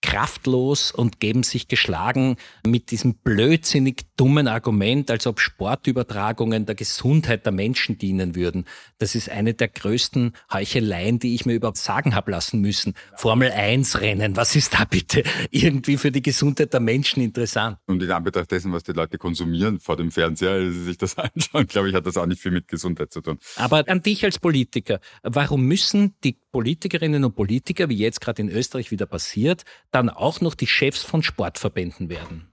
kraftlos 0.00 0.92
und 0.92 1.20
geben 1.20 1.42
sich 1.42 1.68
geschlagen 1.68 2.36
mit 2.66 2.90
diesem 2.90 3.14
blödsinnig 3.14 4.06
dummen 4.16 4.46
Argument, 4.46 5.10
als 5.10 5.26
ob 5.26 5.40
Sportübertragungen 5.40 6.66
der 6.66 6.74
Gesundheit 6.74 7.44
der 7.44 7.52
Menschen 7.52 7.98
dienen 7.98 8.34
würden. 8.34 8.64
Das 8.98 9.14
ist 9.14 9.28
eine 9.28 9.54
der 9.54 9.68
größten 9.68 10.32
Heucheleien, 10.52 11.18
die 11.18 11.34
ich 11.34 11.46
mir 11.46 11.54
überhaupt 11.54 11.78
sagen 11.78 12.14
habe 12.14 12.30
lassen 12.30 12.60
müssen. 12.60 12.94
Formel 13.16 13.50
1 13.50 14.00
Rennen, 14.00 14.36
was 14.36 14.54
ist 14.56 14.74
da 14.74 14.84
bitte 14.84 15.24
irgendwie 15.50 15.96
für 15.96 16.12
die 16.12 16.22
Gesundheit 16.22 16.72
der 16.72 16.80
Menschen 16.80 17.22
interessant? 17.22 17.78
Und 17.86 18.02
in 18.02 18.10
Anbetracht 18.10 18.50
dessen, 18.50 18.72
was 18.72 18.84
die 18.84 18.92
Leute 18.92 19.18
konsumieren 19.18 19.78
vor 19.80 19.96
dem 19.96 20.10
Fernseher, 20.10 20.52
also 20.52 20.72
sie 20.72 20.84
sich 20.84 20.98
das 20.98 21.16
anschauen, 21.18 21.66
glaube 21.66 21.88
ich, 21.88 21.94
hat 21.94 22.06
das 22.06 22.16
auch 22.16 22.26
nicht 22.26 22.40
viel 22.40 22.52
mit 22.52 22.68
Gesundheit 22.68 23.12
zu 23.12 23.20
tun. 23.20 23.38
Aber 23.56 23.84
an 23.88 24.02
dich 24.02 24.24
als 24.24 24.38
Politiker, 24.38 25.00
warum 25.22 25.66
müssen 25.66 26.14
die 26.22 26.38
Politikerinnen 26.50 27.24
und 27.24 27.34
Politiker, 27.34 27.88
wie 27.88 27.96
jetzt 27.96 28.20
gerade 28.20 28.42
in 28.42 28.48
Österreich 28.48 28.90
wieder 28.90 29.06
passiert, 29.06 29.64
dann 29.90 30.10
auch 30.10 30.40
noch 30.40 30.54
die 30.54 30.66
Chefs 30.66 31.02
von 31.02 31.22
Sportverbänden 31.22 32.08
werden. 32.08 32.52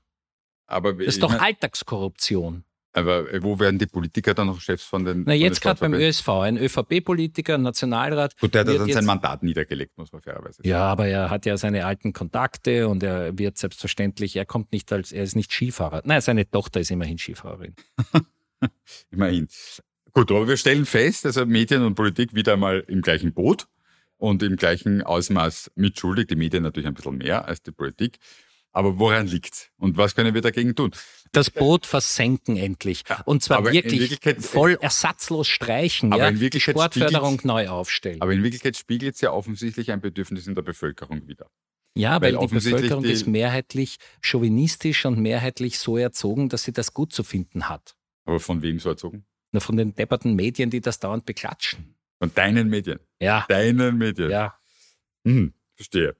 Aber 0.68 0.94
das 0.94 1.08
ist 1.08 1.24
doch 1.24 1.30
meine, 1.30 1.42
Alltagskorruption. 1.42 2.64
Aber 2.94 3.26
wo 3.44 3.60
werden 3.60 3.78
die 3.78 3.88
Politiker 3.88 4.34
dann 4.34 4.48
noch 4.48 4.62
Chefs 4.62 4.86
von 4.86 5.04
den 5.04 5.24
Na, 5.26 5.34
jetzt 5.34 5.62
gerade 5.62 5.80
beim 5.82 5.94
ÖSV, 5.94 6.30
ein 6.30 6.58
ÖVP-Politiker, 6.58 7.56
ein 7.56 7.62
Nationalrat. 7.62 8.40
Gut, 8.40 8.54
der 8.54 8.62
hat 8.62 8.70
dann 8.70 8.90
sein 8.90 9.06
Mandat 9.06 9.44
niedergelegt, 9.44 9.98
muss 9.98 10.14
man 10.14 10.22
fairerweise 10.22 10.58
sagen. 10.58 10.70
Ja, 10.70 10.84
aber 10.84 11.08
er 11.08 11.30
hat 11.30 11.46
ja 11.46 11.58
seine 11.58 11.86
alten 11.86 12.14
Kontakte 12.14 12.88
und 12.88 13.04
er 13.04 13.38
wird 13.38 13.58
selbstverständlich, 13.58 14.38
er 14.38 14.46
kommt 14.46 14.72
nicht 14.72 14.94
als, 14.94 15.12
er 15.12 15.24
ist 15.24 15.36
nicht 15.36 15.52
Skifahrer. 15.52 16.04
Nein, 16.06 16.22
seine 16.22 16.50
Tochter 16.50 16.80
ist 16.80 16.90
immerhin 16.90 17.18
Skifahrerin. 17.18 17.76
immerhin. 19.12 19.50
Gut, 20.14 20.32
aber 20.32 20.48
wir 20.48 20.56
stellen 20.56 20.86
fest, 20.86 21.26
also 21.26 21.46
Medien 21.46 21.84
und 21.84 21.96
Politik 21.96 22.34
wieder 22.34 22.54
einmal 22.54 22.80
im 22.88 23.02
gleichen 23.02 23.34
Boot 23.34 23.68
und 24.18 24.44
im 24.44 24.56
gleichen 24.56 25.02
Ausmaß 25.02 25.72
mitschuldig. 25.76 26.28
Die 26.28 26.36
Medien 26.36 26.64
natürlich 26.64 26.88
ein 26.88 26.94
bisschen 26.94 27.18
mehr 27.18 27.46
als 27.46 27.62
die 27.62 27.72
Politik. 27.72 28.18
Aber 28.72 29.00
woran 29.00 29.28
liegt's? 29.28 29.70
Und 29.78 29.96
was 29.96 30.16
können 30.16 30.34
wir 30.34 30.42
dagegen 30.42 30.76
tun? 30.76 30.92
Das 31.32 31.50
Boot 31.50 31.86
versenken 31.86 32.58
endlich. 32.58 33.04
Und 33.24 33.42
zwar 33.42 33.64
wirklich 33.64 34.20
voll 34.40 34.78
ersatzlos 34.82 35.48
streichen, 35.48 36.12
aber 36.12 36.24
ja? 36.24 36.30
in 36.30 36.50
die 36.50 36.60
Sportförderung 36.60 37.40
neu 37.44 37.70
aufstellen. 37.70 38.22
Aber 38.22 38.34
in 38.34 38.44
Wirklichkeit 38.44 38.76
spiegelt 38.76 39.16
es 39.16 39.22
ja 39.22 39.32
offensichtlich 39.32 39.94
ein 39.94 40.02
Bedürfnis 40.02 40.46
in 40.48 40.56
der 40.56 40.62
Bevölkerung 40.62 41.26
wieder. 41.26 41.48
Ja, 41.98 42.22
weil, 42.22 42.36
weil 42.36 42.48
die 42.48 42.54
Bevölkerung 42.54 43.04
die 43.04 43.12
ist 43.12 43.28
mehrheitlich 43.28 43.96
chauvinistisch 44.22 45.06
und 45.06 45.20
mehrheitlich 45.20 45.80
so 45.80 45.96
erzogen, 45.96 46.50
dass 46.50 46.64
sie 46.64 46.74
das 46.74 46.94
gut 46.94 47.14
zu 47.14 47.24
finden 47.24 47.70
hat. 47.70 47.96
Aber 48.26 48.42
von 48.42 48.62
wem 48.62 48.80
so 48.80 48.90
erzogen? 48.90 49.26
Na, 49.54 49.62
von 49.62 49.78
den 49.78 49.96
depperten 49.96 50.36
Medien, 50.36 50.70
die 50.70 50.82
das 50.82 51.00
dauernd 51.00 51.26
beklatschen. 51.26 51.95
Von 52.20 52.34
deinen 52.34 52.70
Medien? 52.70 53.00
Ja. 53.20 53.46
Deinen 53.50 53.98
Medien? 53.98 54.30
Ja. 54.30 54.58
Hm, 55.26 55.54
verstehe. 55.76 56.16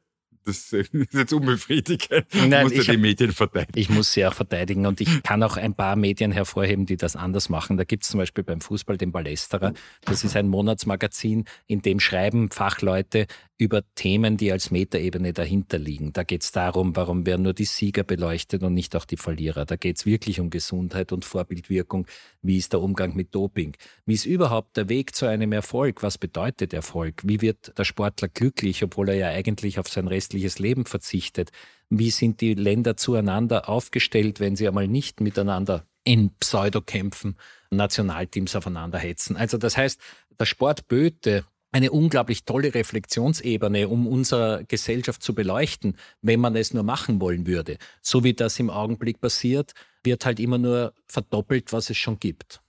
Das 0.46 0.72
ist 0.74 0.94
jetzt 1.12 1.34
unbefriedigend. 1.34 2.26
Nein, 2.34 2.64
muss 2.64 2.76
ja 2.76 2.94
die 2.94 2.98
Medien 2.98 3.32
verteidigen. 3.32 3.78
Ich 3.80 3.90
muss 3.90 4.14
sie 4.14 4.26
auch 4.26 4.34
verteidigen 4.34 4.86
und 4.86 5.02
ich 5.02 5.24
kann 5.24 5.42
auch 5.44 5.58
ein 5.58 5.74
paar 5.74 5.96
Medien 5.96 6.32
hervorheben, 6.32 6.86
die 6.86 6.98
das 6.98 7.16
anders 7.16 7.50
machen. 7.50 7.78
Da 7.78 7.84
gibt 7.84 8.04
es 8.04 8.10
zum 8.10 8.20
Beispiel 8.20 8.44
beim 8.44 8.62
Fußball 8.62 8.98
den 8.98 9.12
Ballesterer. 9.12 9.74
Das 10.06 10.24
ist 10.24 10.36
ein 10.36 10.48
Monatsmagazin, 10.48 11.46
in 11.68 11.82
dem 11.82 12.00
schreiben 12.00 12.52
Fachleute 12.52 13.28
über 13.58 13.84
Themen, 13.96 14.36
die 14.36 14.52
als 14.52 14.70
Metaebene 14.70 15.32
dahinter 15.32 15.78
liegen. 15.78 16.12
Da 16.12 16.24
geht 16.24 16.44
es 16.44 16.52
darum, 16.52 16.96
warum 16.96 17.26
werden 17.26 17.44
nur 17.44 17.54
die 17.54 17.66
Sieger 17.66 18.04
beleuchtet 18.04 18.64
und 18.64 18.74
nicht 18.74 18.96
auch 18.96 19.06
die 19.06 19.16
Verlierer. 19.16 19.66
Da 19.66 19.78
geht 19.78 19.98
es 19.98 20.06
wirklich 20.06 20.42
um 20.42 20.50
Gesundheit 20.50 21.14
und 21.14 21.24
Vorbildwirkung. 21.24 22.06
Wie 22.42 22.58
ist 22.58 22.74
der 22.74 22.82
Umgang 22.82 23.16
mit 23.16 23.34
Doping? 23.34 23.76
Wie 24.06 24.14
ist 24.14 24.26
überhaupt 24.26 24.76
der 24.76 24.90
Weg 24.90 25.16
zu 25.16 25.26
einem 25.26 25.54
Erfolg? 25.54 26.04
Was 26.04 26.18
bedeutet 26.18 26.74
Erfolg? 26.74 27.22
Wie 27.24 27.42
wird 27.42 27.78
der 27.78 27.86
Sportler 27.86 28.28
glücklich, 28.28 28.84
obwohl 28.84 29.10
er 29.10 29.16
ja 29.16 29.28
eigentlich 29.30 29.80
auf 29.80 29.88
sein 29.88 30.08
restliches 30.08 30.35
Leben 30.60 30.86
verzichtet? 30.86 31.52
Wie 31.90 32.12
sind 32.12 32.42
die 32.42 32.54
Länder 32.54 32.98
zueinander 32.98 33.70
aufgestellt, 33.70 34.40
wenn 34.40 34.56
sie 34.56 34.68
einmal 34.68 34.88
nicht 34.88 35.22
miteinander 35.22 35.86
in 36.04 36.32
Pseudokämpfen 36.40 37.38
Nationalteams 37.72 38.56
aufeinander 38.56 39.00
hetzen? 39.00 39.38
Also 39.38 39.58
das 39.58 39.78
heißt, 39.78 40.00
der 40.40 40.46
Sport 40.46 40.88
böte 40.88 41.46
eine 41.72 41.92
unglaublich 41.92 42.46
tolle 42.46 42.74
Reflexionsebene, 42.74 43.90
um 43.90 44.08
unsere 44.08 44.64
Gesellschaft 44.66 45.22
zu 45.22 45.36
beleuchten, 45.36 45.98
wenn 46.22 46.40
man 46.40 46.56
es 46.56 46.74
nur 46.74 46.84
machen 46.84 47.20
wollen 47.20 47.48
würde. 47.48 47.78
So 48.02 48.24
wie 48.24 48.34
das 48.34 48.58
im 48.60 48.70
Augenblick 48.70 49.20
passiert, 49.20 49.74
wird 50.02 50.26
halt 50.26 50.40
immer 50.40 50.58
nur 50.58 50.94
verdoppelt, 51.06 51.74
was 51.74 51.90
es 51.90 51.98
schon 51.98 52.18
gibt. 52.18 52.62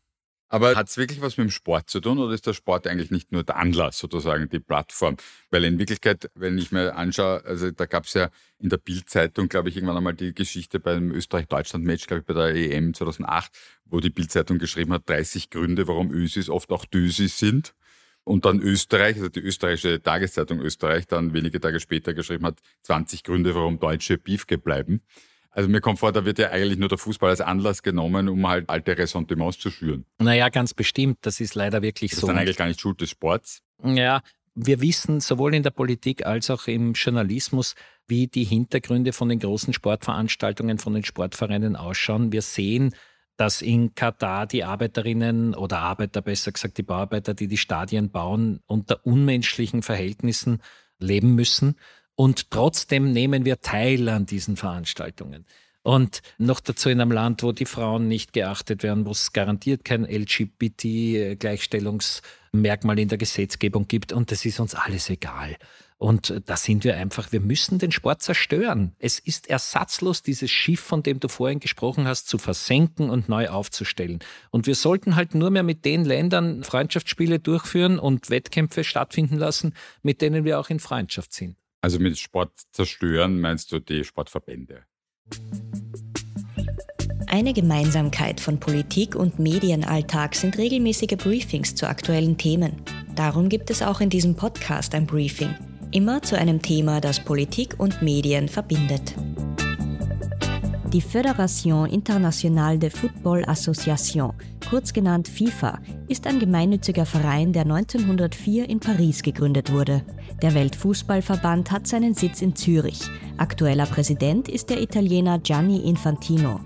Aber 0.49 0.77
hat 0.77 0.89
es 0.89 0.97
wirklich 0.97 1.21
was 1.21 1.37
mit 1.37 1.49
dem 1.49 1.51
Sport 1.51 1.91
zu 1.91 2.01
tun 2.01 2.19
oder 2.19 2.33
ist 2.33 2.47
der 2.47 2.53
Sport 2.53 2.87
eigentlich 2.87 3.11
nicht 3.11 3.33
nur 3.33 3.43
der 3.43 3.57
Anlass, 3.57 3.99
sozusagen 3.99 4.49
die 4.49 4.61
Plattform? 4.61 5.17
Weil 5.51 5.65
in 5.65 5.79
Wirklichkeit, 5.79 6.31
wenn 6.35 6.57
ich 6.57 6.71
mir 6.71 6.95
anschaue, 6.95 7.45
also 7.45 7.71
da 7.73 7.87
gab 7.87 8.05
es 8.05 8.15
ja 8.15 8.31
in 8.59 8.69
der 8.69 8.77
Bildzeitung, 8.77 9.49
glaube 9.49 9.69
ich, 9.69 9.77
irgendwann 9.77 9.97
einmal 9.97 10.15
die 10.15 10.35
Geschichte 10.35 10.79
beim 10.79 11.11
Österreich-Deutschland-Match, 11.11 12.07
glaube 12.07 12.21
ich, 12.21 12.27
bei 12.27 12.35
der 12.35 12.55
EM 12.55 12.95
2008, 12.95 13.51
wo 13.87 13.99
die 13.99 14.11
Bildzeitung 14.11 14.59
geschrieben 14.59 14.93
hat, 14.93 15.09
30 15.09 15.51
Gründe, 15.51 15.89
warum 15.89 16.13
Ösis 16.13 16.49
oft 16.49 16.71
auch 16.71 16.85
Dösis 16.85 17.39
sind. 17.39 17.75
Und 18.23 18.45
dann 18.45 18.61
Österreich, 18.61 19.17
also 19.17 19.29
die 19.29 19.41
österreichische 19.41 20.03
Tageszeitung 20.03 20.61
Österreich, 20.61 21.07
dann 21.07 21.33
wenige 21.33 21.61
Tage 21.61 21.79
später 21.79 22.13
geschrieben 22.13 22.47
hat, 22.47 22.59
20 22.83 23.23
Gründe, 23.23 23.55
warum 23.55 23.79
Deutsche 23.79 24.19
Beefke 24.19 24.59
bleiben. 24.59 25.01
Also 25.57 25.71
mir 25.71 25.81
kommt 25.81 25.99
vor, 25.99 26.13
da 26.13 26.27
wird 26.27 26.39
ja 26.39 26.51
eigentlich 26.51 26.79
nur 26.79 26.91
der 26.91 26.99
Fußball 26.99 27.31
als 27.31 27.41
Anlass 27.41 27.83
genommen, 27.83 28.29
um 28.29 28.47
halt 28.47 28.69
alte 28.69 28.99
Ressentiments 28.99 29.59
zu 29.59 29.71
schüren. 29.71 30.05
Naja, 30.19 30.51
ganz 30.51 30.75
bestimmt. 30.75 31.17
Das 31.23 31.41
ist 31.41 31.55
leider 31.55 31.81
wirklich 31.81 32.11
das 32.11 32.21
so. 32.21 32.27
Das 32.27 32.29
ist 32.29 32.37
dann 32.37 32.43
eigentlich 32.43 32.57
gar 32.59 32.67
nicht 32.67 32.79
Schuld 32.79 33.01
des 33.01 33.09
Sports. 33.09 33.63
Ja, 33.83 34.21
wir 34.55 34.83
wissen 34.83 35.21
sowohl 35.21 35.55
in 35.55 35.63
der 35.63 35.71
Politik 35.71 36.27
als 36.27 36.51
auch 36.51 36.67
im 36.67 36.93
Journalismus, 36.93 37.75
wie 38.07 38.27
die 38.27 38.45
Hintergründe 38.45 39.15
von 39.15 39.31
den 39.31 39.39
großen 39.39 39.73
Sportveranstaltungen, 39.73 40.77
von 40.77 40.93
den 40.93 41.05
Sportvereinen 41.05 41.75
ausschauen. 41.75 42.33
Wir 42.33 42.43
sehen, 42.43 42.95
dass 43.39 43.63
in 43.63 43.95
Katar 43.95 44.47
die 44.47 44.63
Arbeiterinnen 44.63 45.55
oder 45.55 45.79
Arbeiter, 45.79 46.21
besser 46.21 46.53
gesagt 46.53 46.77
die 46.77 46.83
Bauarbeiter, 46.83 47.33
die 47.33 47.49
die 47.49 47.57
Stadien 47.57 48.11
bauen, 48.11 48.61
unter 48.67 49.07
unmenschlichen 49.07 49.81
Verhältnissen 49.81 50.61
leben 50.99 51.35
müssen. 51.35 51.77
Und 52.17 52.51
trotzdem 52.51 53.13
nehmen 53.13 53.45
wir 53.45 53.61
teil 53.61 54.09
an 54.09 54.27
diesen 54.27 54.57
Veranstaltungen. 54.57 55.47
Und 55.83 56.23
noch 56.39 56.59
dazu 56.59 56.89
in 56.89 57.01
einem 57.01 57.13
Land, 57.13 57.45
wo 57.45 57.53
die 57.53 57.67
Frauen 57.67 58.09
nicht 58.09 58.33
geachtet 58.33 58.83
werden, 58.83 59.07
wo 59.07 59.13
es 59.13 59.33
garantiert 59.33 59.85
kein 59.85 60.05
LGBT-Gleichstellungsmerkmal 60.05 62.99
in 62.99 63.07
der 63.07 63.19
Gesetzgebung 63.19 63.87
gibt. 63.87 64.13
Und 64.13 64.33
das 64.33 64.45
ist 64.45 64.59
uns 64.59 64.75
alles 64.75 65.09
egal. 65.11 65.57
Und 65.99 66.43
da 66.47 66.57
sind 66.57 66.83
wir 66.83 66.97
einfach, 66.97 67.31
wir 67.33 67.41
müssen 67.41 67.79
den 67.79 67.93
Sport 67.93 68.23
zerstören. 68.23 68.97
Es 68.99 69.21
ist 69.21 69.49
ersatzlos, 69.49 70.23
dieses 70.23 70.51
Schiff, 70.51 70.81
von 70.81 71.03
dem 71.03 71.21
du 71.21 71.29
vorhin 71.29 71.61
gesprochen 71.61 72.09
hast, 72.09 72.29
zu 72.29 72.39
versenken 72.39 73.09
und 73.09 73.29
neu 73.29 73.49
aufzustellen. 73.49 74.19
Und 74.51 74.67
wir 74.67 74.75
sollten 74.75 75.15
halt 75.15 75.35
nur 75.35 75.51
mehr 75.51 75.63
mit 75.63 75.85
den 75.85 76.05
Ländern 76.05 76.65
Freundschaftsspiele 76.65 77.39
durchführen 77.39 78.01
und 78.01 78.29
Wettkämpfe 78.29 78.83
stattfinden 78.85 79.37
lassen, 79.37 79.73
mit 80.03 80.21
denen 80.21 80.45
wir 80.45 80.59
auch 80.59 80.69
in 80.69 80.81
Freundschaft 80.81 81.33
sind. 81.33 81.57
Also 81.81 81.99
mit 81.99 82.19
Sport 82.19 82.53
zerstören 82.73 83.41
meinst 83.41 83.71
du 83.73 83.79
die 83.79 84.05
Sportverbände? 84.05 84.85
Eine 87.29 87.53
Gemeinsamkeit 87.53 88.41
von 88.41 88.59
Politik 88.61 89.15
und 89.15 89.39
Medienalltag 89.39 90.35
sind 90.35 90.59
regelmäßige 90.59 91.17
Briefings 91.19 91.75
zu 91.75 91.89
aktuellen 91.89 92.39
Themen. 92.39 92.83
Darum 93.15 93.49
gibt 93.49 93.71
es 93.71 93.83
auch 93.83 94.01
in 94.01 94.11
diesem 94.11 94.37
Podcast 94.37 94.95
ein 94.95 95.07
Briefing. 95.07 95.55
Immer 95.93 96.23
zu 96.23 96.39
einem 96.39 96.63
Thema, 96.63 97.01
das 97.01 97.25
Politik 97.25 97.75
und 97.79 98.03
Medien 98.03 98.49
verbindet. 98.49 99.15
Die 100.93 101.03
Fédération 101.03 101.85
Internationale 101.85 102.79
de 102.79 102.91
Football 102.91 103.45
Association, 103.47 104.33
kurz 104.71 104.93
genannt 104.93 105.27
FIFA, 105.27 105.81
ist 106.07 106.29
ein 106.29 106.39
gemeinnütziger 106.39 107.05
Verein, 107.05 107.53
der 107.53 107.63
1904 107.63 108.69
in 108.69 108.79
Paris 108.79 109.23
gegründet 109.23 109.73
wurde. 109.73 110.03
Der 110.43 110.55
Weltfußballverband 110.55 111.73
hat 111.73 111.89
seinen 111.89 112.15
Sitz 112.15 112.41
in 112.41 112.55
Zürich. 112.55 113.01
Aktueller 113.37 113.87
Präsident 113.87 114.49
ist 114.49 114.71
der 114.71 114.81
Italiener 114.81 115.41
Gianni 115.41 115.89
Infantino. 115.89 116.61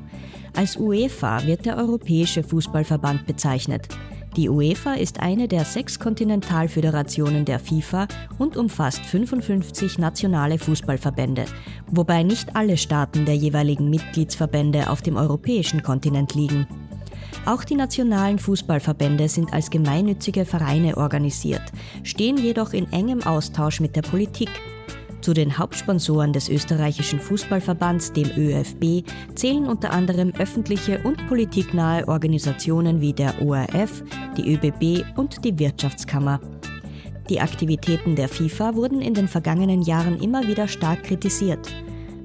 Als 0.54 0.76
UEFA 0.76 1.46
wird 1.46 1.64
der 1.64 1.78
Europäische 1.78 2.42
Fußballverband 2.42 3.26
bezeichnet. 3.26 3.88
Die 4.36 4.48
UEFA 4.48 4.94
ist 4.94 5.18
eine 5.18 5.48
der 5.48 5.64
sechs 5.64 5.98
Kontinentalföderationen 5.98 7.44
der 7.44 7.58
FIFA 7.58 8.06
und 8.38 8.56
umfasst 8.56 9.04
55 9.04 9.98
nationale 9.98 10.58
Fußballverbände, 10.58 11.46
wobei 11.88 12.22
nicht 12.22 12.54
alle 12.54 12.76
Staaten 12.76 13.24
der 13.24 13.34
jeweiligen 13.34 13.90
Mitgliedsverbände 13.90 14.88
auf 14.88 15.02
dem 15.02 15.16
europäischen 15.16 15.82
Kontinent 15.82 16.34
liegen. 16.34 16.68
Auch 17.44 17.64
die 17.64 17.74
nationalen 17.74 18.38
Fußballverbände 18.38 19.28
sind 19.28 19.52
als 19.52 19.70
gemeinnützige 19.70 20.44
Vereine 20.44 20.96
organisiert, 20.96 21.62
stehen 22.04 22.36
jedoch 22.36 22.72
in 22.72 22.92
engem 22.92 23.22
Austausch 23.22 23.80
mit 23.80 23.96
der 23.96 24.02
Politik 24.02 24.50
zu 25.20 25.34
den 25.34 25.58
Hauptsponsoren 25.58 26.32
des 26.32 26.48
österreichischen 26.48 27.20
Fußballverbands, 27.20 28.12
dem 28.12 28.30
ÖFB, 28.36 29.04
zählen 29.34 29.66
unter 29.66 29.92
anderem 29.92 30.32
öffentliche 30.38 31.00
und 31.04 31.26
politiknahe 31.28 32.06
Organisationen 32.08 33.00
wie 33.00 33.12
der 33.12 33.40
ORF, 33.42 34.02
die 34.36 34.54
ÖBB 34.54 35.04
und 35.16 35.44
die 35.44 35.58
Wirtschaftskammer. 35.58 36.40
Die 37.28 37.40
Aktivitäten 37.40 38.16
der 38.16 38.28
FIFA 38.28 38.74
wurden 38.74 39.00
in 39.00 39.14
den 39.14 39.28
vergangenen 39.28 39.82
Jahren 39.82 40.20
immer 40.20 40.48
wieder 40.48 40.66
stark 40.66 41.04
kritisiert. 41.04 41.68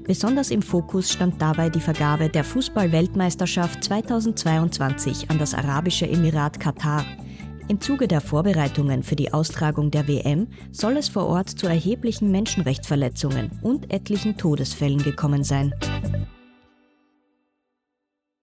Besonders 0.02 0.50
im 0.50 0.62
Fokus 0.62 1.12
stand 1.12 1.42
dabei 1.42 1.68
die 1.68 1.80
Vergabe 1.80 2.28
der 2.28 2.44
Fußball-Weltmeisterschaft 2.44 3.82
2022 3.82 5.30
an 5.30 5.38
das 5.38 5.52
arabische 5.52 6.08
Emirat 6.08 6.60
Katar. 6.60 7.04
Im 7.68 7.80
Zuge 7.80 8.06
der 8.06 8.20
Vorbereitungen 8.20 9.02
für 9.02 9.16
die 9.16 9.32
Austragung 9.32 9.90
der 9.90 10.06
WM 10.06 10.46
soll 10.70 10.96
es 10.96 11.08
vor 11.08 11.26
Ort 11.26 11.48
zu 11.48 11.66
erheblichen 11.66 12.30
Menschenrechtsverletzungen 12.30 13.58
und 13.60 13.92
etlichen 13.92 14.36
Todesfällen 14.36 15.02
gekommen 15.02 15.42
sein. 15.42 15.74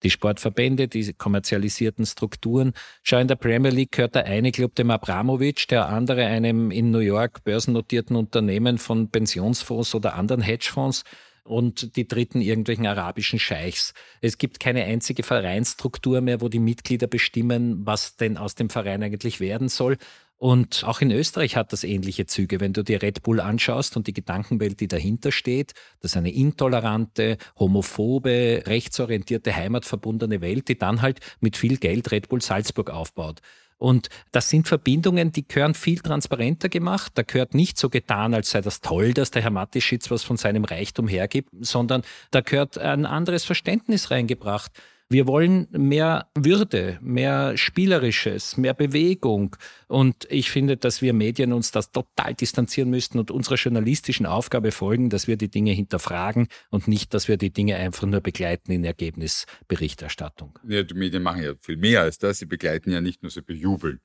Die 0.04 0.10
Sportverbände, 0.10 0.90
die 0.90 1.14
kommerzialisierten 1.14 2.06
Strukturen. 2.06 2.74
Schau, 3.02 3.20
in 3.20 3.30
der 3.30 3.38
Premier 3.38 3.72
League 3.72 3.94
gehört 3.94 4.16
der 4.16 4.26
eine 4.26 4.52
Club 4.52 4.76
dem 4.76 4.92
Abramovic, 4.92 5.70
der 5.70 5.88
andere 5.88 6.26
einem 6.26 6.72
in 6.72 6.92
New 6.92 7.00
York 7.00 7.46
börsennotierten 7.46 8.18
Unternehmen 8.18 8.78
von 8.78 9.10
Pensionsfonds 9.10 9.96
oder 9.96 10.16
anderen 10.16 10.42
Hedgefonds 10.42 11.06
und 11.44 11.96
die 11.96 12.08
dritten 12.08 12.42
irgendwelchen 12.42 12.88
arabischen 12.88 13.40
Scheichs. 13.40 13.94
Es 14.22 14.38
gibt 14.38 14.60
keine 14.60 14.84
einzige 14.84 15.24
Vereinsstruktur 15.24 16.22
mehr, 16.22 16.42
wo 16.42 16.50
die 16.50 16.60
Mitglieder 16.60 17.08
bestimmen, 17.08 17.86
was 17.86 18.16
denn 18.16 18.38
aus 18.38 18.56
dem 18.56 18.70
Verein 18.70 19.04
eigentlich 19.04 19.40
werden 19.40 19.70
soll. 19.70 19.98
Und 20.38 20.84
auch 20.84 21.00
in 21.00 21.12
Österreich 21.12 21.56
hat 21.56 21.72
das 21.72 21.86
ähnliche 21.86 22.26
Züge. 22.26 22.60
Wenn 22.60 22.74
du 22.74 22.84
dir 22.84 23.02
Red 23.02 23.24
Bull 23.24 23.40
anschaust 23.40 23.96
und 23.96 24.08
die 24.08 24.14
Gedankenwelt, 24.14 24.82
die 24.82 24.90
dahinter 24.90 25.32
steht, 25.32 25.74
das 26.02 26.12
ist 26.12 26.18
eine 26.18 26.34
intolerante, 26.34 27.38
homophobe, 27.58 28.64
rechtsorientierte, 28.66 29.56
heimatverbundene 29.56 30.42
Welt, 30.42 30.68
die 30.68 30.78
dann 30.78 31.02
halt 31.02 31.22
mit 31.40 31.56
viel 31.56 31.78
Geld 31.78 32.12
Red 32.12 32.28
Bull 32.28 32.42
Salzburg 32.42 32.90
aufbaut. 32.90 33.40
Und 33.84 34.08
das 34.32 34.48
sind 34.48 34.66
Verbindungen, 34.66 35.34
die 35.34 35.46
gehören 35.46 35.74
viel 35.74 36.00
transparenter 36.00 36.70
gemacht. 36.70 37.12
Da 37.16 37.22
gehört 37.22 37.54
nicht 37.54 37.78
so 37.78 37.90
getan, 37.90 38.34
als 38.34 38.52
sei 38.52 38.62
das 38.62 38.80
toll, 38.80 39.14
dass 39.14 39.30
der 39.30 39.42
Herr 39.42 39.52
Matischitz 39.52 40.10
was 40.10 40.24
von 40.24 40.38
seinem 40.38 40.64
Reichtum 40.64 41.10
hergibt, 41.10 41.50
sondern 41.60 42.04
da 42.32 42.40
gehört 42.40 42.78
ein 42.78 43.06
anderes 43.06 43.44
Verständnis 43.44 44.10
reingebracht. 44.10 44.72
Wir 45.14 45.28
wollen 45.28 45.68
mehr 45.70 46.28
Würde, 46.36 46.98
mehr 47.00 47.56
Spielerisches, 47.56 48.58
mehr 48.58 48.74
Bewegung. 48.74 49.56
Und 49.88 50.26
ich 50.28 50.50
finde, 50.50 50.76
dass 50.76 51.04
wir 51.04 51.14
Medien 51.14 51.54
uns 51.54 51.70
das 51.70 51.92
total 51.92 52.34
distanzieren 52.34 52.90
müssten 52.90 53.20
und 53.20 53.30
unserer 53.30 53.58
journalistischen 53.58 54.26
Aufgabe 54.26 54.72
folgen, 54.72 55.12
dass 55.12 55.28
wir 55.28 55.38
die 55.38 55.52
Dinge 55.52 55.72
hinterfragen 55.72 56.48
und 56.72 56.88
nicht, 56.88 57.14
dass 57.14 57.28
wir 57.28 57.38
die 57.38 57.54
Dinge 57.54 57.76
einfach 57.76 58.08
nur 58.08 58.22
begleiten 58.22 58.72
in 58.72 58.84
Ergebnisberichterstattung. 58.84 60.58
Ja, 60.68 60.82
die 60.82 60.96
Medien 60.96 61.22
machen 61.22 61.44
ja 61.44 61.54
viel 61.54 61.78
mehr 61.78 62.02
als 62.02 62.18
das. 62.18 62.40
Sie 62.40 62.48
begleiten 62.48 62.90
ja 62.90 63.00
nicht 63.00 63.22
nur, 63.22 63.30
sie 63.30 63.44
bejubeln. 63.44 64.00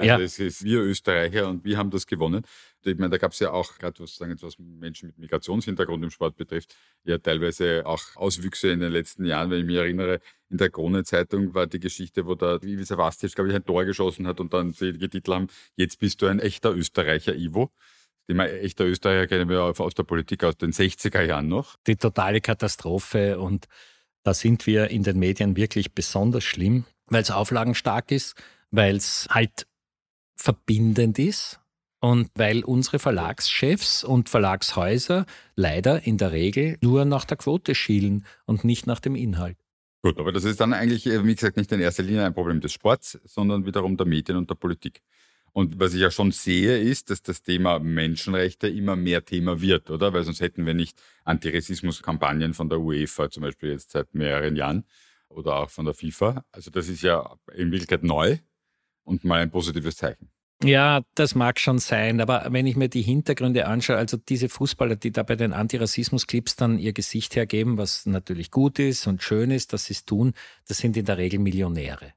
Also 0.00 0.08
ja. 0.08 0.20
es 0.20 0.38
ist 0.38 0.64
wir 0.64 0.80
Österreicher 0.80 1.48
und 1.48 1.64
wir 1.64 1.76
haben 1.78 1.90
das 1.90 2.06
gewonnen. 2.06 2.42
Ich 2.82 2.96
meine, 2.96 3.10
da 3.10 3.18
gab 3.18 3.32
es 3.32 3.38
ja 3.40 3.50
auch, 3.50 3.76
gerade 3.78 4.00
was, 4.00 4.16
sagen, 4.16 4.36
was 4.40 4.58
Menschen 4.58 5.08
mit 5.08 5.18
Migrationshintergrund 5.18 6.02
im 6.02 6.10
Sport 6.10 6.36
betrifft, 6.36 6.74
ja 7.04 7.18
teilweise 7.18 7.84
auch 7.84 8.00
Auswüchse 8.16 8.70
in 8.70 8.80
den 8.80 8.92
letzten 8.92 9.24
Jahren. 9.24 9.50
Wenn 9.50 9.60
ich 9.60 9.66
mich 9.66 9.76
erinnere, 9.76 10.20
in 10.48 10.56
der 10.56 10.70
Krone-Zeitung 10.70 11.54
war 11.54 11.66
die 11.66 11.80
Geschichte, 11.80 12.26
wo 12.26 12.34
der 12.34 12.62
Ivica 12.62 12.96
Vastic, 12.96 13.34
glaube 13.34 13.50
ich, 13.50 13.56
ein 13.56 13.64
Tor 13.64 13.84
geschossen 13.84 14.26
hat 14.26 14.40
und 14.40 14.54
dann 14.54 14.72
die 14.72 15.08
Titel 15.08 15.34
haben, 15.34 15.48
jetzt 15.76 15.98
bist 15.98 16.22
du 16.22 16.26
ein 16.26 16.40
echter 16.40 16.74
Österreicher, 16.74 17.34
Ivo. 17.34 17.70
Thema 18.26 18.46
echter 18.46 18.84
Österreicher 18.84 19.26
kennen 19.26 19.48
wir 19.48 19.62
aus 19.62 19.94
der 19.94 20.04
Politik 20.04 20.44
aus 20.44 20.56
den 20.56 20.72
60er 20.72 21.22
Jahren 21.22 21.48
noch. 21.48 21.76
Die 21.86 21.96
totale 21.96 22.40
Katastrophe 22.40 23.38
und 23.38 23.66
da 24.22 24.34
sind 24.34 24.66
wir 24.66 24.88
in 24.88 25.02
den 25.02 25.18
Medien 25.18 25.56
wirklich 25.56 25.94
besonders 25.94 26.44
schlimm, 26.44 26.84
weil 27.06 27.22
es 27.22 27.30
auflagenstark 27.30 28.10
ist, 28.10 28.34
weil 28.70 28.96
es 28.96 29.26
halt 29.30 29.66
verbindend 30.40 31.18
ist 31.18 31.60
und 32.00 32.30
weil 32.34 32.64
unsere 32.64 32.98
Verlagschefs 32.98 34.04
und 34.04 34.28
Verlagshäuser 34.28 35.26
leider 35.54 36.06
in 36.06 36.16
der 36.16 36.32
Regel 36.32 36.78
nur 36.80 37.04
nach 37.04 37.24
der 37.24 37.36
Quote 37.36 37.74
schielen 37.74 38.24
und 38.46 38.64
nicht 38.64 38.86
nach 38.86 39.00
dem 39.00 39.14
Inhalt. 39.14 39.58
Gut, 40.02 40.18
aber 40.18 40.32
das 40.32 40.44
ist 40.44 40.60
dann 40.60 40.72
eigentlich, 40.72 41.06
äh, 41.06 41.24
wie 41.24 41.34
gesagt, 41.34 41.58
nicht 41.58 41.70
in 41.72 41.80
erster 41.80 42.02
Linie 42.02 42.24
ein 42.24 42.32
Problem 42.32 42.60
des 42.60 42.72
Sports, 42.72 43.20
sondern 43.24 43.66
wiederum 43.66 43.98
der 43.98 44.06
Medien 44.06 44.38
und 44.38 44.48
der 44.48 44.54
Politik. 44.54 45.02
Und 45.52 45.78
was 45.78 45.92
ich 45.92 46.00
ja 46.00 46.10
schon 46.10 46.32
sehe, 46.32 46.78
ist, 46.78 47.10
dass 47.10 47.22
das 47.22 47.42
Thema 47.42 47.78
Menschenrechte 47.78 48.68
immer 48.68 48.96
mehr 48.96 49.24
Thema 49.24 49.60
wird, 49.60 49.90
oder? 49.90 50.12
Weil 50.14 50.24
sonst 50.24 50.40
hätten 50.40 50.64
wir 50.64 50.74
nicht 50.74 51.02
Antirassismus-Kampagnen 51.24 52.54
von 52.54 52.70
der 52.70 52.80
UEFA 52.80 53.28
zum 53.30 53.42
Beispiel 53.42 53.72
jetzt 53.72 53.90
seit 53.90 54.14
mehreren 54.14 54.56
Jahren 54.56 54.84
oder 55.28 55.56
auch 55.56 55.70
von 55.70 55.84
der 55.84 55.92
FIFA. 55.92 56.44
Also 56.50 56.70
das 56.70 56.88
ist 56.88 57.02
ja 57.02 57.36
in 57.52 57.72
Wirklichkeit 57.72 58.04
neu 58.04 58.38
und 59.04 59.24
mal 59.24 59.40
ein 59.40 59.50
positives 59.50 59.96
Zeichen. 59.96 60.30
Ja, 60.62 61.00
das 61.14 61.34
mag 61.34 61.58
schon 61.58 61.78
sein, 61.78 62.20
aber 62.20 62.46
wenn 62.50 62.66
ich 62.66 62.76
mir 62.76 62.90
die 62.90 63.00
Hintergründe 63.00 63.66
anschaue, 63.66 63.96
also 63.96 64.18
diese 64.18 64.50
Fußballer, 64.50 64.96
die 64.96 65.10
da 65.10 65.22
bei 65.22 65.34
den 65.34 65.54
Antirassismus-Clips 65.54 66.56
dann 66.56 66.78
ihr 66.78 66.92
Gesicht 66.92 67.34
hergeben, 67.34 67.78
was 67.78 68.04
natürlich 68.04 68.50
gut 68.50 68.78
ist 68.78 69.06
und 69.06 69.22
schön 69.22 69.50
ist, 69.50 69.72
dass 69.72 69.86
sie 69.86 69.94
es 69.94 70.04
tun, 70.04 70.34
das 70.68 70.76
sind 70.76 70.98
in 70.98 71.06
der 71.06 71.16
Regel 71.16 71.38
Millionäre. 71.38 72.12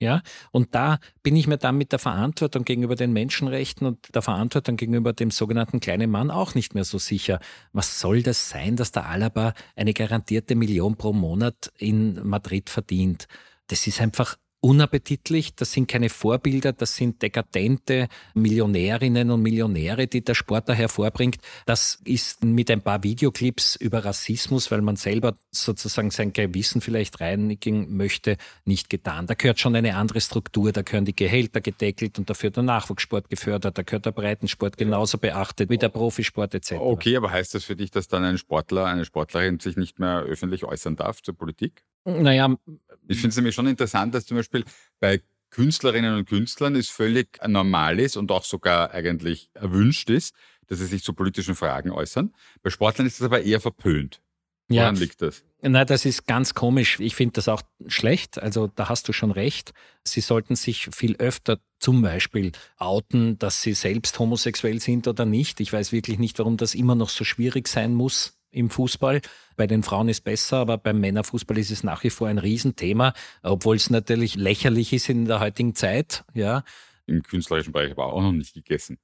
Ja, 0.00 0.22
und 0.50 0.74
da 0.74 0.98
bin 1.22 1.36
ich 1.36 1.46
mir 1.46 1.56
dann 1.56 1.78
mit 1.78 1.92
der 1.92 2.00
Verantwortung 2.00 2.64
gegenüber 2.64 2.96
den 2.96 3.12
Menschenrechten 3.12 3.86
und 3.86 4.12
der 4.12 4.22
Verantwortung 4.22 4.76
gegenüber 4.76 5.12
dem 5.12 5.30
sogenannten 5.30 5.78
kleinen 5.78 6.10
Mann 6.10 6.32
auch 6.32 6.56
nicht 6.56 6.74
mehr 6.74 6.84
so 6.84 6.98
sicher. 6.98 7.38
Was 7.72 8.00
soll 8.00 8.24
das 8.24 8.48
sein, 8.48 8.74
dass 8.74 8.90
der 8.90 9.06
Alaba 9.06 9.54
eine 9.76 9.94
garantierte 9.94 10.56
Million 10.56 10.96
pro 10.96 11.12
Monat 11.12 11.72
in 11.78 12.20
Madrid 12.26 12.70
verdient? 12.70 13.28
Das 13.68 13.86
ist 13.86 14.00
einfach 14.00 14.36
unappetitlich, 14.64 15.54
das 15.54 15.72
sind 15.72 15.88
keine 15.88 16.08
Vorbilder, 16.08 16.72
das 16.72 16.96
sind 16.96 17.20
dekadente 17.20 18.08
Millionärinnen 18.32 19.30
und 19.30 19.42
Millionäre, 19.42 20.06
die 20.06 20.24
der 20.24 20.32
Sport 20.32 20.70
da 20.70 20.72
hervorbringt. 20.72 21.36
Das 21.66 21.98
ist 22.06 22.42
mit 22.42 22.70
ein 22.70 22.80
paar 22.80 23.02
Videoclips 23.02 23.76
über 23.76 24.06
Rassismus, 24.06 24.70
weil 24.70 24.80
man 24.80 24.96
selber 24.96 25.34
sozusagen 25.50 26.10
sein 26.10 26.32
Gewissen 26.32 26.80
vielleicht 26.80 27.20
reinigen 27.20 27.94
möchte, 27.94 28.38
nicht 28.64 28.88
getan. 28.88 29.26
Da 29.26 29.34
gehört 29.34 29.60
schon 29.60 29.76
eine 29.76 29.96
andere 29.96 30.22
Struktur, 30.22 30.72
da 30.72 30.80
gehören 30.80 31.04
die 31.04 31.14
Gehälter 31.14 31.60
gedeckelt 31.60 32.18
und 32.18 32.30
dafür 32.30 32.48
der 32.48 32.62
Nachwuchssport 32.62 33.28
gefördert, 33.28 33.76
da 33.76 33.82
gehört 33.82 34.06
der 34.06 34.12
Breitensport 34.12 34.78
genauso 34.78 35.18
beachtet 35.18 35.68
wie 35.68 35.76
der 35.76 35.90
Profisport 35.90 36.54
etc. 36.54 36.72
Okay, 36.78 37.18
aber 37.18 37.30
heißt 37.30 37.54
das 37.54 37.64
für 37.64 37.76
dich, 37.76 37.90
dass 37.90 38.08
dann 38.08 38.24
ein 38.24 38.38
Sportler, 38.38 38.86
eine 38.86 39.04
Sportlerin 39.04 39.60
sich 39.60 39.76
nicht 39.76 39.98
mehr 39.98 40.20
öffentlich 40.20 40.64
äußern 40.64 40.96
darf 40.96 41.22
zur 41.22 41.36
Politik? 41.36 41.84
Naja, 42.06 42.54
ich 43.08 43.18
finde 43.18 43.30
es 43.30 43.36
nämlich 43.36 43.54
schon 43.54 43.66
interessant, 43.66 44.14
dass 44.14 44.26
zum 44.26 44.36
Beispiel 44.36 44.64
bei 45.00 45.20
Künstlerinnen 45.50 46.16
und 46.16 46.28
Künstlern 46.28 46.74
es 46.74 46.88
völlig 46.88 47.38
normal 47.46 48.00
ist 48.00 48.16
und 48.16 48.30
auch 48.32 48.44
sogar 48.44 48.92
eigentlich 48.92 49.50
erwünscht 49.54 50.10
ist, 50.10 50.34
dass 50.66 50.78
sie 50.78 50.86
sich 50.86 51.04
zu 51.04 51.12
politischen 51.12 51.54
Fragen 51.54 51.90
äußern. 51.90 52.34
Bei 52.62 52.70
Sportlern 52.70 53.06
ist 53.06 53.20
das 53.20 53.26
aber 53.26 53.42
eher 53.42 53.60
verpönt. 53.60 54.20
Woran 54.68 54.94
ja. 54.94 55.00
liegt 55.00 55.20
das? 55.20 55.44
Na, 55.60 55.84
das 55.84 56.04
ist 56.04 56.26
ganz 56.26 56.54
komisch. 56.54 56.98
Ich 56.98 57.14
finde 57.14 57.34
das 57.34 57.48
auch 57.48 57.62
schlecht. 57.86 58.38
Also 58.38 58.66
da 58.74 58.88
hast 58.88 59.08
du 59.08 59.12
schon 59.12 59.30
recht. 59.30 59.72
Sie 60.02 60.20
sollten 60.20 60.56
sich 60.56 60.88
viel 60.92 61.16
öfter 61.16 61.58
zum 61.78 62.02
Beispiel 62.02 62.52
outen, 62.78 63.38
dass 63.38 63.62
sie 63.62 63.74
selbst 63.74 64.18
homosexuell 64.18 64.80
sind 64.80 65.06
oder 65.06 65.26
nicht. 65.26 65.60
Ich 65.60 65.72
weiß 65.72 65.92
wirklich 65.92 66.18
nicht, 66.18 66.38
warum 66.38 66.56
das 66.56 66.74
immer 66.74 66.94
noch 66.94 67.10
so 67.10 67.24
schwierig 67.24 67.68
sein 67.68 67.94
muss 67.94 68.38
im 68.54 68.70
Fußball. 68.70 69.20
Bei 69.56 69.66
den 69.66 69.82
Frauen 69.82 70.08
ist 70.08 70.22
besser, 70.22 70.58
aber 70.58 70.78
beim 70.78 71.00
Männerfußball 71.00 71.58
ist 71.58 71.70
es 71.70 71.82
nach 71.82 72.02
wie 72.04 72.10
vor 72.10 72.28
ein 72.28 72.38
Riesenthema, 72.38 73.12
obwohl 73.42 73.76
es 73.76 73.90
natürlich 73.90 74.36
lächerlich 74.36 74.92
ist 74.92 75.08
in 75.08 75.26
der 75.26 75.40
heutigen 75.40 75.74
Zeit. 75.74 76.24
Ja. 76.34 76.64
Im 77.06 77.22
künstlerischen 77.22 77.72
Bereich 77.72 77.92
aber 77.92 78.12
auch 78.12 78.22
noch 78.22 78.32
nicht 78.32 78.54
gegessen. 78.54 78.98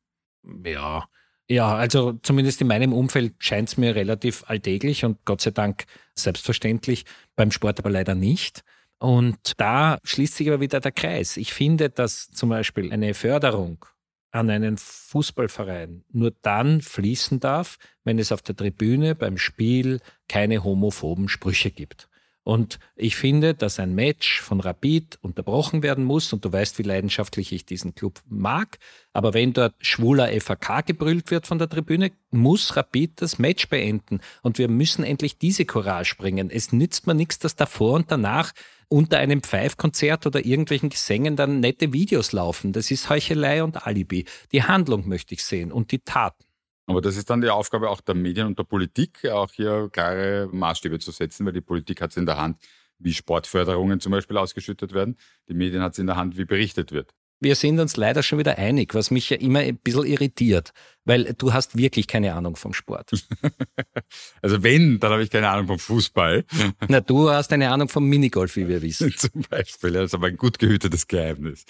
Ja. 0.64 1.06
Ja, 1.48 1.74
also 1.74 2.12
zumindest 2.22 2.60
in 2.60 2.68
meinem 2.68 2.92
Umfeld 2.92 3.34
scheint 3.40 3.70
es 3.70 3.76
mir 3.76 3.96
relativ 3.96 4.44
alltäglich 4.46 5.04
und 5.04 5.18
Gott 5.24 5.40
sei 5.40 5.50
Dank 5.50 5.84
selbstverständlich, 6.14 7.04
beim 7.34 7.50
Sport 7.50 7.80
aber 7.80 7.90
leider 7.90 8.14
nicht. 8.14 8.62
Und 9.00 9.54
da 9.56 9.98
schließt 10.04 10.36
sich 10.36 10.46
aber 10.48 10.60
wieder 10.60 10.78
der 10.78 10.92
Kreis. 10.92 11.36
Ich 11.36 11.52
finde, 11.52 11.90
dass 11.90 12.28
zum 12.30 12.50
Beispiel 12.50 12.92
eine 12.92 13.14
Förderung 13.14 13.84
an 14.32 14.50
einen 14.50 14.76
Fußballverein 14.76 16.04
nur 16.12 16.32
dann 16.42 16.82
fließen 16.82 17.40
darf, 17.40 17.78
wenn 18.04 18.18
es 18.18 18.32
auf 18.32 18.42
der 18.42 18.56
Tribüne 18.56 19.14
beim 19.14 19.38
Spiel 19.38 20.00
keine 20.28 20.62
homophoben 20.62 21.28
Sprüche 21.28 21.70
gibt. 21.70 22.09
Und 22.42 22.78
ich 22.96 23.16
finde, 23.16 23.54
dass 23.54 23.78
ein 23.78 23.94
Match 23.94 24.40
von 24.40 24.60
Rapid 24.60 25.18
unterbrochen 25.20 25.82
werden 25.82 26.04
muss. 26.04 26.32
Und 26.32 26.44
du 26.44 26.52
weißt, 26.52 26.78
wie 26.78 26.82
leidenschaftlich 26.82 27.52
ich 27.52 27.66
diesen 27.66 27.94
Club 27.94 28.20
mag. 28.28 28.78
Aber 29.12 29.34
wenn 29.34 29.52
dort 29.52 29.74
schwuler 29.80 30.28
FAK 30.40 30.86
gebrüllt 30.86 31.30
wird 31.30 31.46
von 31.46 31.58
der 31.58 31.68
Tribüne, 31.68 32.12
muss 32.30 32.76
Rapid 32.76 33.20
das 33.20 33.38
Match 33.38 33.68
beenden. 33.68 34.20
Und 34.42 34.58
wir 34.58 34.68
müssen 34.68 35.04
endlich 35.04 35.38
diese 35.38 35.66
Courage 35.66 36.16
bringen. 36.16 36.50
Es 36.50 36.72
nützt 36.72 37.06
mir 37.06 37.14
nichts, 37.14 37.38
dass 37.38 37.56
davor 37.56 37.94
und 37.94 38.10
danach 38.10 38.52
unter 38.88 39.18
einem 39.18 39.42
Pfeifkonzert 39.42 40.26
oder 40.26 40.44
irgendwelchen 40.44 40.88
Gesängen 40.88 41.36
dann 41.36 41.60
nette 41.60 41.92
Videos 41.92 42.32
laufen. 42.32 42.72
Das 42.72 42.90
ist 42.90 43.08
Heuchelei 43.08 43.62
und 43.62 43.86
Alibi. 43.86 44.24
Die 44.50 44.64
Handlung 44.64 45.06
möchte 45.06 45.34
ich 45.34 45.44
sehen 45.44 45.70
und 45.70 45.92
die 45.92 46.00
Taten. 46.00 46.49
Aber 46.90 47.00
das 47.00 47.16
ist 47.16 47.30
dann 47.30 47.40
die 47.40 47.50
Aufgabe 47.50 47.88
auch 47.88 48.00
der 48.00 48.14
Medien 48.14 48.46
und 48.46 48.58
der 48.58 48.64
Politik, 48.64 49.26
auch 49.28 49.52
hier 49.52 49.88
klare 49.92 50.48
Maßstäbe 50.52 50.98
zu 50.98 51.12
setzen, 51.12 51.46
weil 51.46 51.52
die 51.52 51.60
Politik 51.60 52.00
hat 52.00 52.10
es 52.10 52.16
in 52.16 52.26
der 52.26 52.36
Hand, 52.36 52.58
wie 52.98 53.14
Sportförderungen 53.14 54.00
zum 54.00 54.12
Beispiel 54.12 54.36
ausgeschüttet 54.36 54.92
werden. 54.92 55.16
Die 55.48 55.54
Medien 55.54 55.82
hat 55.82 55.92
es 55.92 55.98
in 55.98 56.06
der 56.06 56.16
Hand, 56.16 56.36
wie 56.36 56.44
berichtet 56.44 56.92
wird. 56.92 57.14
Wir 57.42 57.54
sind 57.54 57.80
uns 57.80 57.96
leider 57.96 58.22
schon 58.22 58.38
wieder 58.38 58.58
einig, 58.58 58.94
was 58.94 59.10
mich 59.10 59.30
ja 59.30 59.38
immer 59.38 59.60
ein 59.60 59.78
bisschen 59.78 60.04
irritiert, 60.04 60.72
weil 61.06 61.32
du 61.32 61.54
hast 61.54 61.78
wirklich 61.78 62.06
keine 62.06 62.34
Ahnung 62.34 62.54
vom 62.54 62.74
Sport. 62.74 63.12
also 64.42 64.62
wenn, 64.62 65.00
dann 65.00 65.12
habe 65.12 65.22
ich 65.22 65.30
keine 65.30 65.48
Ahnung 65.48 65.66
vom 65.66 65.78
Fußball. 65.78 66.44
Na, 66.88 67.00
du 67.00 67.30
hast 67.30 67.50
eine 67.54 67.70
Ahnung 67.70 67.88
vom 67.88 68.06
Minigolf, 68.06 68.56
wie 68.56 68.68
wir 68.68 68.82
wissen. 68.82 69.14
Zum 69.16 69.42
Beispiel, 69.48 69.92
das 69.92 70.06
ist 70.06 70.14
aber 70.14 70.26
ein 70.26 70.36
gut 70.36 70.58
gehütetes 70.58 71.08
Geheimnis. 71.08 71.64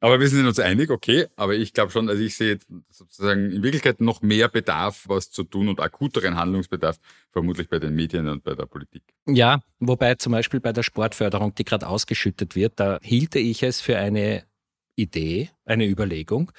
Aber 0.00 0.18
wir 0.18 0.28
sind 0.28 0.46
uns 0.46 0.58
einig, 0.58 0.90
okay. 0.90 1.26
Aber 1.36 1.54
ich 1.54 1.74
glaube 1.74 1.92
schon, 1.92 2.08
also 2.08 2.22
ich 2.22 2.34
sehe 2.34 2.58
sozusagen 2.88 3.50
in 3.52 3.62
Wirklichkeit 3.62 4.00
noch 4.00 4.22
mehr 4.22 4.48
Bedarf, 4.48 5.04
was 5.06 5.30
zu 5.30 5.44
tun 5.44 5.68
und 5.68 5.80
akuteren 5.80 6.36
Handlungsbedarf, 6.36 6.98
vermutlich 7.30 7.68
bei 7.68 7.78
den 7.78 7.94
Medien 7.94 8.26
und 8.28 8.42
bei 8.42 8.54
der 8.54 8.66
Politik. 8.66 9.02
Ja, 9.26 9.60
wobei 9.78 10.14
zum 10.14 10.32
Beispiel 10.32 10.60
bei 10.60 10.72
der 10.72 10.82
Sportförderung, 10.82 11.54
die 11.54 11.64
gerade 11.64 11.86
ausgeschüttet 11.86 12.56
wird, 12.56 12.80
da 12.80 12.98
hielte 13.02 13.38
ich 13.38 13.62
es 13.62 13.80
für 13.80 13.98
eine 13.98 14.44
Idee, 14.96 15.50
eine 15.66 15.86
Überlegung, 15.86 16.50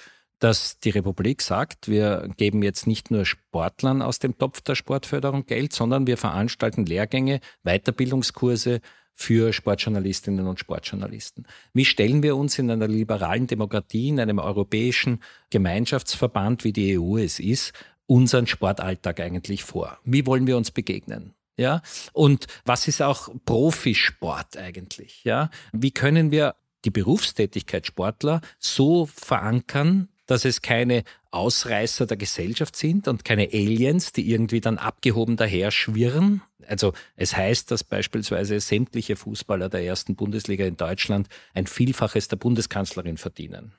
dass 0.41 0.80
die 0.80 0.89
Republik 0.89 1.41
sagt, 1.41 1.88
wir 1.88 2.27
geben 2.38 2.63
jetzt 2.63 2.88
nicht 2.88 3.12
nur 3.12 3.25
Sportlern 3.25 4.01
aus 4.01 4.17
dem 4.17 4.38
Topf 4.38 4.62
der 4.62 4.73
Sportförderung 4.73 5.45
Geld, 5.45 5.71
sondern 5.73 6.08
wir 6.08 6.17
veranstalten 6.17 6.86
Lehrgänge, 6.86 7.41
Weiterbildungskurse, 7.63 8.82
für 9.13 9.54
Sportjournalistinnen 9.54 10.47
und 10.47 10.60
Sportjournalisten. 10.60 11.45
Wie 11.74 11.86
stellen 11.86 12.24
wir 12.24 12.36
uns 12.36 12.58
in 12.60 12.71
einer 12.71 12.88
liberalen 12.88 13.47
Demokratie, 13.47 14.10
in 14.10 14.19
einem 14.19 14.39
europäischen 14.39 15.21
Gemeinschaftsverband, 15.50 16.63
wie 16.63 16.74
die 16.74 17.00
EU 17.00 17.17
es 17.17 17.39
ist, 17.39 17.74
unseren 18.08 18.47
Sportalltag 18.47 19.19
eigentlich 19.19 19.63
vor? 19.63 20.00
Wie 20.04 20.26
wollen 20.26 20.47
wir 20.47 20.58
uns 20.58 20.71
begegnen? 20.71 21.34
Ja, 21.58 21.82
und 22.13 22.47
was 22.65 22.88
ist 22.88 23.02
auch 23.02 23.30
Profisport 23.45 24.58
eigentlich? 24.58 25.24
Ja, 25.24 25.50
wie 25.74 25.91
können 25.91 26.32
wir 26.32 26.56
die 26.86 26.89
Berufstätigkeit 26.89 27.86
Sportler 27.86 28.41
so 28.58 29.06
verankern, 29.06 30.10
dass 30.26 30.45
es 30.45 30.62
keine 30.62 31.04
Ausreißer 31.31 32.05
der 32.05 32.17
Gesellschaft 32.17 32.75
sind 32.75 33.07
und 33.07 33.25
keine 33.25 33.49
Aliens, 33.53 34.11
die 34.11 34.29
irgendwie 34.29 34.61
dann 34.61 34.77
abgehoben 34.77 35.37
daher 35.37 35.71
schwirren. 35.71 36.41
Also 36.67 36.93
es 37.15 37.35
heißt, 37.35 37.71
dass 37.71 37.83
beispielsweise 37.83 38.59
sämtliche 38.59 39.15
Fußballer 39.15 39.69
der 39.69 39.83
ersten 39.83 40.15
Bundesliga 40.15 40.65
in 40.65 40.77
Deutschland 40.77 41.27
ein 41.53 41.67
Vielfaches 41.67 42.27
der 42.27 42.35
Bundeskanzlerin 42.37 43.17
verdienen. 43.17 43.73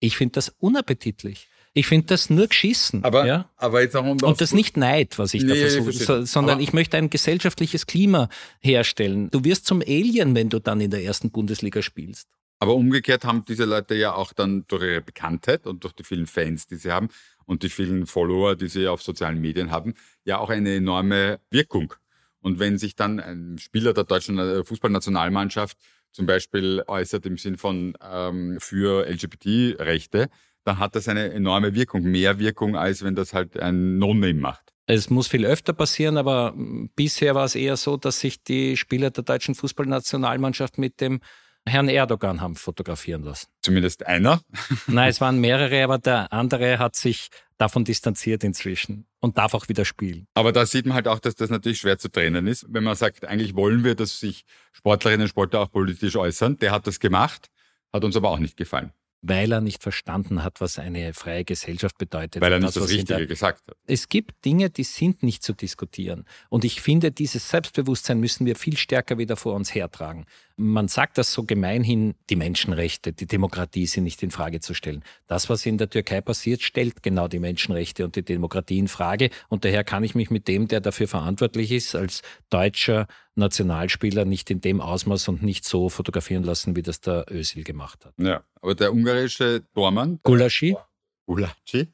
Ich 0.00 0.16
finde 0.16 0.34
das 0.34 0.54
unappetitlich. 0.58 1.48
Ich 1.74 1.86
finde 1.86 2.06
das 2.06 2.30
nur 2.30 2.48
geschissen. 2.48 3.04
Aber, 3.04 3.26
ja? 3.26 3.48
aber 3.56 3.82
jetzt 3.82 3.94
auch 3.94 4.04
um 4.04 4.20
Und 4.20 4.40
das 4.40 4.52
nicht 4.52 4.76
Neid, 4.76 5.18
was 5.18 5.34
ich 5.34 5.44
nee, 5.44 5.50
da 5.50 5.68
versuche, 5.68 5.92
so, 5.92 6.24
sondern 6.24 6.54
aber 6.54 6.62
ich 6.62 6.72
möchte 6.72 6.96
ein 6.96 7.10
gesellschaftliches 7.10 7.86
Klima 7.86 8.28
herstellen. 8.60 9.30
Du 9.30 9.44
wirst 9.44 9.66
zum 9.66 9.80
Alien, 9.82 10.34
wenn 10.34 10.48
du 10.48 10.58
dann 10.58 10.80
in 10.80 10.90
der 10.90 11.04
ersten 11.04 11.30
Bundesliga 11.30 11.82
spielst. 11.82 12.28
Aber 12.58 12.74
umgekehrt 12.74 13.24
haben 13.24 13.44
diese 13.44 13.64
Leute 13.64 13.94
ja 13.94 14.14
auch 14.14 14.32
dann 14.32 14.64
durch 14.66 14.82
ihre 14.82 15.00
Bekanntheit 15.00 15.66
und 15.66 15.84
durch 15.84 15.92
die 15.92 16.04
vielen 16.04 16.26
Fans, 16.26 16.66
die 16.66 16.76
sie 16.76 16.90
haben 16.90 17.08
und 17.46 17.62
die 17.62 17.68
vielen 17.68 18.06
Follower, 18.06 18.56
die 18.56 18.68
sie 18.68 18.88
auf 18.88 19.02
sozialen 19.02 19.40
Medien 19.40 19.70
haben, 19.70 19.94
ja 20.24 20.38
auch 20.38 20.50
eine 20.50 20.74
enorme 20.74 21.40
Wirkung. 21.50 21.94
Und 22.40 22.58
wenn 22.58 22.78
sich 22.78 22.96
dann 22.96 23.20
ein 23.20 23.58
Spieler 23.58 23.92
der 23.92 24.04
deutschen 24.04 24.38
äh, 24.38 24.64
Fußballnationalmannschaft 24.64 25.76
zum 26.12 26.26
Beispiel 26.26 26.82
äußert 26.86 27.26
im 27.26 27.36
Sinn 27.36 27.56
von 27.56 27.94
ähm, 28.02 28.58
für 28.60 29.06
LGBT-Rechte, 29.06 30.28
dann 30.64 30.78
hat 30.78 30.96
das 30.96 31.08
eine 31.08 31.32
enorme 31.32 31.74
Wirkung, 31.74 32.02
mehr 32.02 32.38
Wirkung, 32.38 32.76
als 32.76 33.02
wenn 33.02 33.14
das 33.14 33.34
halt 33.34 33.58
ein 33.58 33.98
No-Name 33.98 34.34
macht. 34.34 34.72
Es 34.86 35.10
muss 35.10 35.28
viel 35.28 35.44
öfter 35.44 35.74
passieren, 35.74 36.16
aber 36.16 36.54
bisher 36.96 37.34
war 37.34 37.44
es 37.44 37.54
eher 37.54 37.76
so, 37.76 37.96
dass 37.96 38.20
sich 38.20 38.42
die 38.42 38.76
Spieler 38.76 39.10
der 39.10 39.22
deutschen 39.22 39.54
Fußballnationalmannschaft 39.54 40.78
mit 40.78 41.00
dem 41.00 41.20
Herrn 41.68 41.88
Erdogan 41.88 42.40
haben 42.40 42.56
fotografieren 42.56 43.22
lassen. 43.22 43.48
Zumindest 43.62 44.06
einer? 44.06 44.40
Nein, 44.86 45.08
es 45.08 45.20
waren 45.20 45.38
mehrere, 45.38 45.84
aber 45.84 45.98
der 45.98 46.32
andere 46.32 46.78
hat 46.78 46.96
sich 46.96 47.28
davon 47.58 47.84
distanziert 47.84 48.44
inzwischen 48.44 49.06
und 49.20 49.38
darf 49.38 49.54
auch 49.54 49.68
wieder 49.68 49.84
spielen. 49.84 50.26
Aber 50.34 50.52
da 50.52 50.64
sieht 50.66 50.86
man 50.86 50.94
halt 50.94 51.08
auch, 51.08 51.18
dass 51.18 51.34
das 51.34 51.50
natürlich 51.50 51.78
schwer 51.78 51.98
zu 51.98 52.10
trennen 52.10 52.46
ist. 52.46 52.66
Wenn 52.68 52.84
man 52.84 52.96
sagt, 52.96 53.24
eigentlich 53.26 53.54
wollen 53.54 53.84
wir, 53.84 53.94
dass 53.94 54.20
sich 54.20 54.44
Sportlerinnen 54.72 55.22
und 55.22 55.28
Sportler 55.28 55.60
auch 55.60 55.70
politisch 55.70 56.16
äußern, 56.16 56.58
der 56.58 56.70
hat 56.70 56.86
das 56.86 57.00
gemacht, 57.00 57.48
hat 57.92 58.04
uns 58.04 58.16
aber 58.16 58.30
auch 58.30 58.38
nicht 58.38 58.56
gefallen 58.56 58.92
weil 59.22 59.52
er 59.52 59.60
nicht 59.60 59.82
verstanden 59.82 60.44
hat, 60.44 60.60
was 60.60 60.78
eine 60.78 61.12
freie 61.12 61.44
Gesellschaft 61.44 61.98
bedeutet. 61.98 62.40
Weil 62.40 62.52
er 62.52 62.58
nicht 62.60 62.76
das, 62.76 62.82
das 62.82 62.90
Richtige 62.90 63.26
gesagt 63.26 63.66
hat. 63.68 63.76
Es 63.86 64.08
gibt 64.08 64.44
Dinge, 64.44 64.70
die 64.70 64.84
sind 64.84 65.22
nicht 65.22 65.42
zu 65.42 65.52
diskutieren. 65.54 66.24
Und 66.48 66.64
ich 66.64 66.80
finde, 66.80 67.10
dieses 67.10 67.48
Selbstbewusstsein 67.48 68.20
müssen 68.20 68.46
wir 68.46 68.56
viel 68.56 68.76
stärker 68.76 69.18
wieder 69.18 69.36
vor 69.36 69.54
uns 69.54 69.74
hertragen. 69.74 70.24
Man 70.60 70.88
sagt 70.88 71.18
das 71.18 71.32
so 71.32 71.44
gemeinhin, 71.44 72.16
die 72.30 72.34
Menschenrechte, 72.34 73.12
die 73.12 73.26
Demokratie 73.26 73.86
sind 73.86 74.02
nicht 74.02 74.20
in 74.24 74.32
Frage 74.32 74.58
zu 74.58 74.74
stellen. 74.74 75.04
Das, 75.28 75.48
was 75.48 75.64
in 75.64 75.78
der 75.78 75.88
Türkei 75.88 76.20
passiert, 76.20 76.62
stellt 76.62 77.04
genau 77.04 77.28
die 77.28 77.38
Menschenrechte 77.38 78.04
und 78.04 78.16
die 78.16 78.24
Demokratie 78.24 78.78
in 78.78 78.88
Frage. 78.88 79.30
Und 79.48 79.64
daher 79.64 79.84
kann 79.84 80.02
ich 80.02 80.16
mich 80.16 80.30
mit 80.30 80.48
dem, 80.48 80.66
der 80.66 80.80
dafür 80.80 81.06
verantwortlich 81.06 81.70
ist, 81.70 81.94
als 81.94 82.22
deutscher 82.50 83.06
Nationalspieler 83.36 84.24
nicht 84.24 84.50
in 84.50 84.60
dem 84.60 84.80
Ausmaß 84.80 85.28
und 85.28 85.44
nicht 85.44 85.64
so 85.64 85.90
fotografieren 85.90 86.42
lassen, 86.42 86.74
wie 86.74 86.82
das 86.82 87.00
der 87.00 87.26
Özil 87.30 87.62
gemacht 87.62 88.04
hat. 88.04 88.14
Ja, 88.18 88.42
aber 88.60 88.74
der 88.74 88.92
ungarische 88.92 89.62
Tormann, 89.74 90.18
Gulaschi, 90.24 90.76
Gulaschi, 91.26 91.86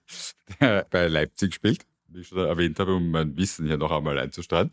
der 0.59 0.87
bei 0.89 1.09
Leipzig 1.09 1.53
spielt, 1.53 1.85
wie 2.09 2.21
ich 2.21 2.29
schon 2.29 2.39
erwähnt 2.39 2.79
habe, 2.79 2.95
um 2.95 3.11
mein 3.11 3.37
Wissen 3.37 3.67
hier 3.67 3.77
noch 3.77 3.91
einmal 3.91 4.19
einzusteuern, 4.19 4.71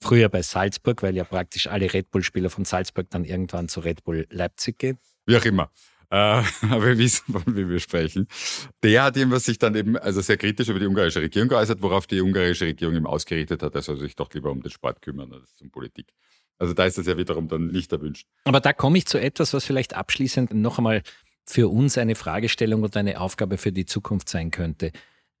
Früher 0.00 0.28
bei 0.28 0.42
Salzburg, 0.42 1.02
weil 1.02 1.16
ja 1.16 1.24
praktisch 1.24 1.66
alle 1.66 1.92
Red 1.92 2.10
Bull-Spieler 2.10 2.50
von 2.50 2.64
Salzburg 2.64 3.08
dann 3.10 3.24
irgendwann 3.24 3.68
zu 3.68 3.80
Red 3.80 4.04
Bull 4.04 4.26
Leipzig 4.30 4.78
gehen. 4.78 4.98
Wie 5.26 5.36
auch 5.36 5.44
immer. 5.44 5.70
Äh, 6.10 6.16
aber 6.70 6.86
wir 6.86 6.98
wissen, 6.98 7.32
von 7.32 7.56
wem 7.56 7.68
wir 7.68 7.80
sprechen. 7.80 8.28
Der 8.82 9.04
hat 9.04 9.16
ihm 9.16 9.30
was 9.30 9.44
sich 9.44 9.58
dann 9.58 9.74
eben 9.74 9.96
also 9.96 10.20
sehr 10.20 10.36
kritisch 10.36 10.68
über 10.68 10.78
die 10.78 10.86
ungarische 10.86 11.20
Regierung 11.20 11.48
geäußert, 11.48 11.82
worauf 11.82 12.06
die 12.06 12.20
ungarische 12.20 12.66
Regierung 12.66 12.94
ihm 12.94 13.06
ausgerichtet 13.06 13.62
hat, 13.62 13.74
er 13.74 13.82
soll 13.82 13.98
sich 13.98 14.14
doch 14.14 14.32
lieber 14.32 14.50
um 14.50 14.62
den 14.62 14.70
Sport 14.70 15.02
kümmern 15.02 15.32
als 15.32 15.60
um 15.60 15.70
Politik. 15.70 16.12
Also 16.58 16.72
da 16.72 16.86
ist 16.86 16.96
das 16.96 17.06
ja 17.06 17.16
wiederum 17.18 17.48
dann 17.48 17.66
nicht 17.68 17.92
erwünscht. 17.92 18.26
Aber 18.44 18.60
da 18.60 18.72
komme 18.72 18.98
ich 18.98 19.06
zu 19.06 19.20
etwas, 19.20 19.52
was 19.52 19.64
vielleicht 19.64 19.94
abschließend 19.94 20.54
noch 20.54 20.78
einmal 20.78 21.02
für 21.44 21.68
uns 21.68 21.98
eine 21.98 22.14
Fragestellung 22.14 22.82
und 22.82 22.96
eine 22.96 23.20
Aufgabe 23.20 23.58
für 23.58 23.72
die 23.72 23.86
Zukunft 23.86 24.28
sein 24.28 24.50
könnte. 24.50 24.92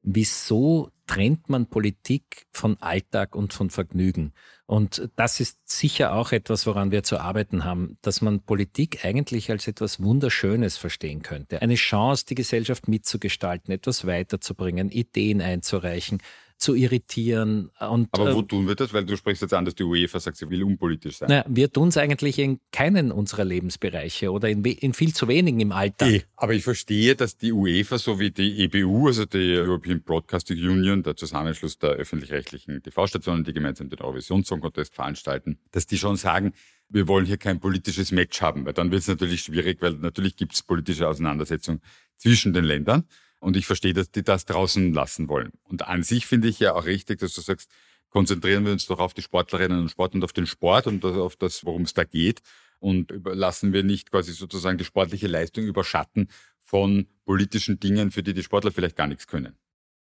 Wieso 0.08 0.92
trennt 1.08 1.48
man 1.48 1.66
Politik 1.66 2.46
von 2.52 2.76
Alltag 2.80 3.34
und 3.34 3.52
von 3.52 3.70
Vergnügen? 3.70 4.34
Und 4.64 5.10
das 5.16 5.40
ist 5.40 5.58
sicher 5.68 6.14
auch 6.14 6.30
etwas, 6.30 6.64
woran 6.64 6.92
wir 6.92 7.02
zu 7.02 7.18
arbeiten 7.18 7.64
haben, 7.64 7.98
dass 8.02 8.20
man 8.20 8.40
Politik 8.40 9.04
eigentlich 9.04 9.50
als 9.50 9.66
etwas 9.66 10.00
Wunderschönes 10.00 10.76
verstehen 10.76 11.22
könnte. 11.22 11.60
Eine 11.60 11.74
Chance, 11.74 12.24
die 12.24 12.36
Gesellschaft 12.36 12.86
mitzugestalten, 12.86 13.74
etwas 13.74 14.06
weiterzubringen, 14.06 14.90
Ideen 14.90 15.40
einzureichen, 15.40 16.22
zu 16.58 16.74
irritieren. 16.74 17.70
Und, 17.78 18.08
Aber 18.12 18.34
wo 18.34 18.40
äh, 18.40 18.46
tun 18.46 18.66
wir 18.66 18.74
das? 18.74 18.92
Weil 18.92 19.04
du 19.04 19.16
sprichst 19.16 19.42
jetzt 19.42 19.54
an, 19.54 19.64
dass 19.64 19.74
die 19.74 19.84
UEFA 19.84 20.20
sagt, 20.20 20.36
sie 20.38 20.48
will 20.48 20.62
unpolitisch 20.62 21.18
sein. 21.18 21.28
Na, 21.30 21.44
wir 21.48 21.70
tun 21.70 21.88
es 21.88 21.96
eigentlich 21.96 22.38
in 22.38 22.60
keinen 22.72 23.12
unserer 23.12 23.44
Lebensbereiche 23.44 24.30
oder 24.30 24.48
in, 24.48 24.64
in 24.64 24.94
viel 24.94 25.14
zu 25.14 25.28
wenigen 25.28 25.60
im 25.60 25.72
Alltag. 25.72 26.10
E, 26.10 26.22
aber 26.36 26.54
ich 26.54 26.64
verstehe, 26.64 27.14
dass 27.14 27.36
die 27.36 27.52
UEFA 27.52 27.98
sowie 27.98 28.30
die 28.30 28.64
EBU, 28.64 29.08
also 29.08 29.26
die 29.26 29.56
European 29.56 30.02
Broadcasting 30.02 30.58
Union, 30.58 31.02
der 31.02 31.16
Zusammenschluss 31.16 31.78
der 31.78 31.90
öffentlich-rechtlichen 31.90 32.82
TV-Stationen, 32.82 33.44
die 33.44 33.52
gemeinsam 33.52 33.88
den 33.88 34.00
Eurovision 34.00 34.44
Song 34.44 34.60
Contest 34.60 34.94
veranstalten, 34.94 35.58
dass 35.72 35.86
die 35.86 35.98
schon 35.98 36.16
sagen, 36.16 36.52
wir 36.88 37.08
wollen 37.08 37.26
hier 37.26 37.36
kein 37.36 37.60
politisches 37.60 38.12
Match 38.12 38.40
haben, 38.40 38.64
weil 38.64 38.72
dann 38.72 38.90
wird 38.90 39.02
es 39.02 39.08
natürlich 39.08 39.42
schwierig, 39.42 39.82
weil 39.82 39.94
natürlich 39.94 40.36
gibt 40.36 40.54
es 40.54 40.62
politische 40.62 41.08
Auseinandersetzungen 41.08 41.80
zwischen 42.16 42.52
den 42.52 42.64
Ländern. 42.64 43.04
Und 43.46 43.56
ich 43.56 43.64
verstehe, 43.64 43.92
dass 43.92 44.10
die 44.10 44.24
das 44.24 44.44
draußen 44.44 44.92
lassen 44.92 45.28
wollen. 45.28 45.52
Und 45.62 45.86
an 45.86 46.02
sich 46.02 46.26
finde 46.26 46.48
ich 46.48 46.58
ja 46.58 46.74
auch 46.74 46.84
richtig, 46.84 47.20
dass 47.20 47.32
du 47.32 47.40
sagst, 47.40 47.70
konzentrieren 48.10 48.64
wir 48.64 48.72
uns 48.72 48.86
doch 48.86 48.98
auf 48.98 49.14
die 49.14 49.22
Sportlerinnen 49.22 49.82
und 49.82 49.88
Sport 49.88 50.16
und 50.16 50.24
auf 50.24 50.32
den 50.32 50.48
Sport 50.48 50.88
und 50.88 51.04
auf 51.04 51.36
das, 51.36 51.64
worum 51.64 51.82
es 51.82 51.94
da 51.94 52.02
geht. 52.02 52.40
Und 52.80 53.12
lassen 53.24 53.72
wir 53.72 53.84
nicht 53.84 54.10
quasi 54.10 54.32
sozusagen 54.32 54.78
die 54.78 54.84
sportliche 54.84 55.28
Leistung 55.28 55.62
überschatten 55.62 56.26
von 56.58 57.06
politischen 57.24 57.78
Dingen, 57.78 58.10
für 58.10 58.24
die 58.24 58.34
die 58.34 58.42
Sportler 58.42 58.72
vielleicht 58.72 58.96
gar 58.96 59.06
nichts 59.06 59.28
können. 59.28 59.56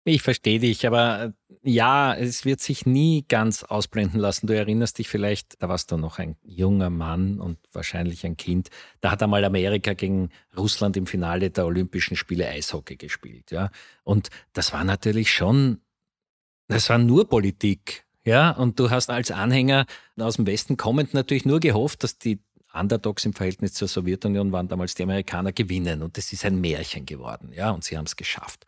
Ich 0.03 0.23
verstehe 0.23 0.59
dich, 0.59 0.85
aber 0.85 1.33
ja, 1.69 2.15
es 2.15 2.47
wird 2.47 2.61
sich 2.61 2.87
nie 2.87 3.27
ganz 3.29 3.63
ausblenden 3.63 4.19
lassen. 4.19 4.47
Du 4.47 4.57
erinnerst 4.57 4.99
dich 4.99 5.09
vielleicht, 5.09 5.63
da 5.63 5.69
warst 5.69 5.93
du 5.93 5.99
noch 5.99 6.19
ein 6.19 6.37
junger 6.43 6.89
Mann 6.89 7.41
und 7.41 7.59
wahrscheinlich 7.73 8.25
ein 8.25 8.39
Kind. 8.39 8.71
Da 9.03 9.11
hat 9.11 9.23
einmal 9.23 9.45
Amerika 9.45 9.93
gegen 9.93 10.31
Russland 10.57 10.97
im 10.97 11.07
Finale 11.07 11.51
der 11.51 11.67
Olympischen 11.67 12.17
Spiele 12.17 12.49
Eishockey 12.49 12.97
gespielt, 12.97 13.51
ja. 13.51 13.71
Und 14.03 14.31
das 14.55 14.73
war 14.73 14.83
natürlich 14.83 15.31
schon, 15.31 15.83
das 16.69 16.89
war 16.89 16.97
nur 16.97 17.29
Politik, 17.29 18.07
ja. 18.25 18.51
Und 18.53 18.81
du 18.81 18.89
hast 18.91 19.11
als 19.11 19.31
Anhänger 19.31 19.85
aus 20.19 20.37
dem 20.37 20.47
Westen 20.47 20.79
kommend 20.79 21.13
natürlich 21.13 21.45
nur 21.45 21.61
gehofft, 21.61 22.03
dass 22.03 22.19
die 22.19 22.41
Underdogs 22.73 23.27
im 23.27 23.35
Verhältnis 23.35 23.75
zur 23.75 23.89
Sowjetunion 23.89 24.53
waren 24.53 24.69
damals 24.69 24.95
die 24.95 25.03
Amerikaner 25.03 25.53
gewinnen. 25.53 26.03
Und 26.03 26.17
das 26.17 26.33
ist 26.33 26.47
ein 26.47 26.63
Märchen 26.63 27.05
geworden, 27.05 27.53
ja. 27.53 27.73
Und 27.73 27.85
sie 27.85 27.99
haben 27.99 28.07
es 28.07 28.17
geschafft 28.17 28.65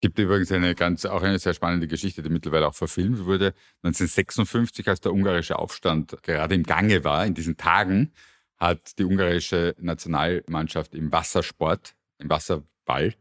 gibt 0.00 0.18
übrigens 0.18 0.52
eine 0.52 0.74
ganz, 0.74 1.04
auch 1.06 1.22
eine 1.22 1.38
sehr 1.38 1.54
spannende 1.54 1.88
Geschichte, 1.88 2.22
die 2.22 2.28
mittlerweile 2.28 2.68
auch 2.68 2.74
verfilmt 2.74 3.24
wurde. 3.24 3.54
1956, 3.82 4.88
als 4.88 5.00
der 5.00 5.12
ungarische 5.12 5.58
Aufstand 5.58 6.22
gerade 6.22 6.54
im 6.54 6.62
Gange 6.62 7.04
war, 7.04 7.26
in 7.26 7.34
diesen 7.34 7.56
Tagen, 7.56 8.12
hat 8.56 8.98
die 8.98 9.04
ungarische 9.04 9.74
Nationalmannschaft 9.78 10.94
im 10.94 11.12
Wassersport, 11.12 11.94
im 12.18 12.30
Wasserball 12.30 13.14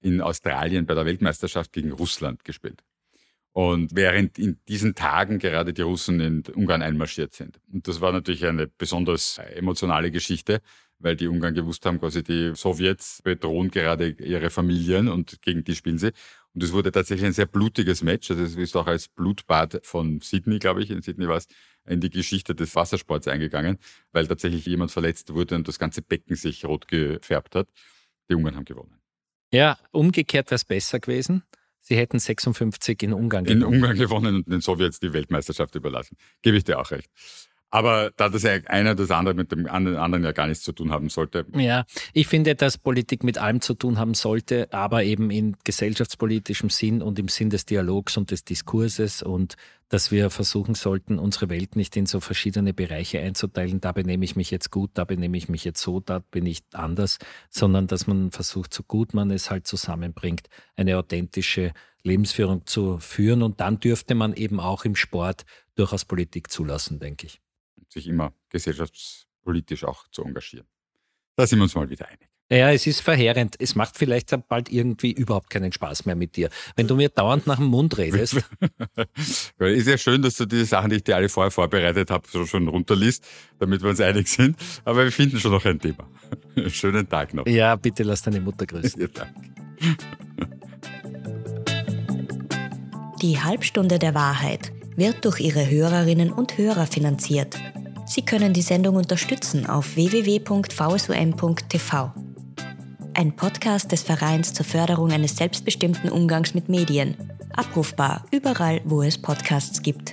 in 0.00 0.20
Australien 0.20 0.86
bei 0.86 0.94
der 0.94 1.06
Weltmeisterschaft 1.06 1.72
gegen 1.72 1.92
Russland 1.92 2.44
gespielt. 2.44 2.82
Und 3.52 3.94
während 3.94 4.38
in 4.38 4.58
diesen 4.66 4.94
Tagen 4.94 5.38
gerade 5.38 5.72
die 5.74 5.82
Russen 5.82 6.20
in 6.20 6.42
Ungarn 6.54 6.82
einmarschiert 6.82 7.34
sind. 7.34 7.60
Und 7.70 7.86
das 7.86 8.00
war 8.00 8.12
natürlich 8.12 8.46
eine 8.46 8.66
besonders 8.66 9.38
emotionale 9.38 10.10
Geschichte, 10.10 10.62
weil 11.02 11.16
die 11.16 11.28
Ungarn 11.28 11.54
gewusst 11.54 11.84
haben, 11.84 12.00
quasi 12.00 12.22
die 12.22 12.52
Sowjets 12.54 13.20
bedrohen 13.22 13.70
gerade 13.70 14.08
ihre 14.08 14.50
Familien 14.50 15.08
und 15.08 15.42
gegen 15.42 15.64
die 15.64 15.74
spielen 15.74 15.98
sie. 15.98 16.12
Und 16.54 16.62
es 16.62 16.72
wurde 16.72 16.92
tatsächlich 16.92 17.26
ein 17.26 17.32
sehr 17.32 17.46
blutiges 17.46 18.02
Match. 18.02 18.30
Also 18.30 18.42
es 18.42 18.56
ist 18.56 18.76
auch 18.76 18.86
als 18.86 19.08
Blutbad 19.08 19.80
von 19.82 20.20
Sydney, 20.20 20.58
glaube 20.58 20.82
ich, 20.82 20.90
in 20.90 21.02
Sydney 21.02 21.26
war 21.28 21.36
es, 21.36 21.46
in 21.86 22.00
die 22.00 22.10
Geschichte 22.10 22.54
des 22.54 22.74
Wassersports 22.76 23.26
eingegangen, 23.26 23.78
weil 24.12 24.26
tatsächlich 24.26 24.66
jemand 24.66 24.90
verletzt 24.90 25.32
wurde 25.32 25.56
und 25.56 25.66
das 25.66 25.78
ganze 25.78 26.02
Becken 26.02 26.36
sich 26.36 26.64
rot 26.64 26.86
gefärbt 26.86 27.54
hat. 27.54 27.68
Die 28.30 28.34
Ungarn 28.34 28.56
haben 28.56 28.64
gewonnen. 28.64 29.00
Ja, 29.52 29.78
umgekehrt 29.90 30.50
wäre 30.50 30.56
es 30.56 30.64
besser 30.64 31.00
gewesen. 31.00 31.42
Sie 31.80 31.96
hätten 31.96 32.20
56 32.20 33.02
in 33.02 33.12
Ungarn 33.12 33.44
gewonnen. 33.44 33.62
In 33.62 33.66
Ungarn 33.66 33.98
gewonnen 33.98 34.36
und 34.36 34.48
den 34.48 34.60
Sowjets 34.60 35.00
die 35.00 35.12
Weltmeisterschaft 35.12 35.74
überlassen. 35.74 36.16
Gebe 36.42 36.56
ich 36.56 36.64
dir 36.64 36.78
auch 36.78 36.90
recht. 36.92 37.10
Aber 37.72 38.12
da 38.18 38.28
das 38.28 38.42
ja 38.42 38.52
einer 38.66 38.94
das 38.94 39.10
andere 39.10 39.34
mit 39.34 39.50
dem 39.50 39.66
anderen 39.66 40.22
ja 40.22 40.32
gar 40.32 40.46
nichts 40.46 40.62
zu 40.62 40.72
tun 40.72 40.92
haben 40.92 41.08
sollte. 41.08 41.46
Ja, 41.56 41.86
ich 42.12 42.26
finde, 42.26 42.54
dass 42.54 42.76
Politik 42.76 43.24
mit 43.24 43.38
allem 43.38 43.62
zu 43.62 43.72
tun 43.72 43.98
haben 43.98 44.12
sollte, 44.12 44.70
aber 44.74 45.04
eben 45.04 45.30
in 45.30 45.56
gesellschaftspolitischem 45.64 46.68
Sinn 46.68 47.00
und 47.00 47.18
im 47.18 47.28
Sinn 47.28 47.48
des 47.48 47.64
Dialogs 47.64 48.18
und 48.18 48.30
des 48.30 48.44
Diskurses 48.44 49.22
und 49.22 49.54
dass 49.88 50.10
wir 50.10 50.28
versuchen 50.28 50.74
sollten, 50.74 51.18
unsere 51.18 51.48
Welt 51.48 51.74
nicht 51.74 51.96
in 51.96 52.04
so 52.04 52.20
verschiedene 52.20 52.74
Bereiche 52.74 53.20
einzuteilen. 53.20 53.80
Da 53.80 53.92
benehme 53.92 54.26
ich 54.26 54.36
mich 54.36 54.50
jetzt 54.50 54.70
gut, 54.70 54.90
da 54.92 55.04
benehme 55.04 55.38
ich 55.38 55.48
mich 55.48 55.64
jetzt 55.64 55.80
so, 55.80 55.98
da 55.98 56.18
bin 56.18 56.44
ich 56.44 56.60
anders, 56.74 57.18
sondern 57.48 57.86
dass 57.86 58.06
man 58.06 58.32
versucht, 58.32 58.74
so 58.74 58.82
gut 58.82 59.14
man 59.14 59.30
es 59.30 59.50
halt 59.50 59.66
zusammenbringt, 59.66 60.48
eine 60.76 60.98
authentische 60.98 61.72
Lebensführung 62.02 62.66
zu 62.66 62.98
führen. 62.98 63.42
Und 63.42 63.60
dann 63.60 63.80
dürfte 63.80 64.14
man 64.14 64.34
eben 64.34 64.60
auch 64.60 64.84
im 64.84 64.94
Sport 64.94 65.44
durchaus 65.74 66.04
Politik 66.04 66.50
zulassen, 66.50 66.98
denke 66.98 67.28
ich 67.28 67.40
sich 67.92 68.08
immer 68.08 68.32
gesellschaftspolitisch 68.48 69.84
auch 69.84 70.08
zu 70.08 70.24
engagieren. 70.24 70.66
Da 71.36 71.46
sind 71.46 71.58
wir 71.58 71.64
uns 71.64 71.74
mal 71.74 71.88
wieder 71.88 72.08
einig. 72.08 72.28
Ja, 72.50 72.70
es 72.70 72.86
ist 72.86 73.00
verheerend. 73.00 73.56
Es 73.58 73.74
macht 73.74 73.96
vielleicht 73.96 74.30
bald 74.46 74.70
irgendwie 74.70 75.10
überhaupt 75.10 75.48
keinen 75.48 75.72
Spaß 75.72 76.04
mehr 76.04 76.14
mit 76.14 76.36
dir. 76.36 76.50
Wenn 76.76 76.86
du 76.86 76.96
mir 76.96 77.08
dauernd 77.08 77.46
nach 77.46 77.56
dem 77.56 77.68
Mund 77.68 77.96
redest. 77.96 78.44
ist 79.58 79.88
ja 79.88 79.96
schön, 79.96 80.20
dass 80.20 80.36
du 80.36 80.44
diese 80.44 80.66
Sachen, 80.66 80.90
die 80.90 80.96
ich 80.96 81.04
dir 81.04 81.16
alle 81.16 81.30
vorher 81.30 81.50
vorbereitet 81.50 82.10
habe, 82.10 82.28
so 82.30 82.44
schon 82.44 82.68
runterliest, 82.68 83.24
damit 83.58 83.82
wir 83.82 83.88
uns 83.88 84.02
einig 84.02 84.28
sind. 84.28 84.58
Aber 84.84 85.04
wir 85.04 85.12
finden 85.12 85.40
schon 85.40 85.52
noch 85.52 85.64
ein 85.64 85.80
Thema. 85.80 86.06
Schönen 86.68 87.08
Tag 87.08 87.32
noch. 87.32 87.46
Ja, 87.46 87.74
bitte 87.74 88.02
lass 88.02 88.20
deine 88.20 88.40
Mutter 88.40 88.66
grüßen. 88.66 89.00
Ja, 89.00 89.08
danke. 89.08 89.52
Die 93.22 93.40
Halbstunde 93.40 93.98
der 93.98 94.14
Wahrheit 94.14 94.72
wird 94.96 95.24
durch 95.24 95.40
ihre 95.40 95.70
Hörerinnen 95.70 96.32
und 96.32 96.58
Hörer 96.58 96.86
finanziert. 96.86 97.56
Sie 98.12 98.22
können 98.22 98.52
die 98.52 98.60
Sendung 98.60 98.96
unterstützen 98.96 99.64
auf 99.64 99.96
www.vsum.tv 99.96 100.52
ein 103.14 103.36
Podcast 103.36 103.90
des 103.90 104.02
Vereins 104.02 104.52
zur 104.52 104.66
Förderung 104.66 105.12
eines 105.12 105.36
selbstbestimmten 105.36 106.10
Umgangs 106.10 106.52
mit 106.52 106.68
Medien. 106.68 107.16
Abrufbar 107.54 108.26
überall, 108.30 108.82
wo 108.84 109.02
es 109.02 109.16
Podcasts 109.16 109.82
gibt. 109.82 110.12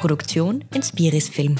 Produktion 0.00 0.64
Inspiris 0.72 1.28
Film. 1.28 1.56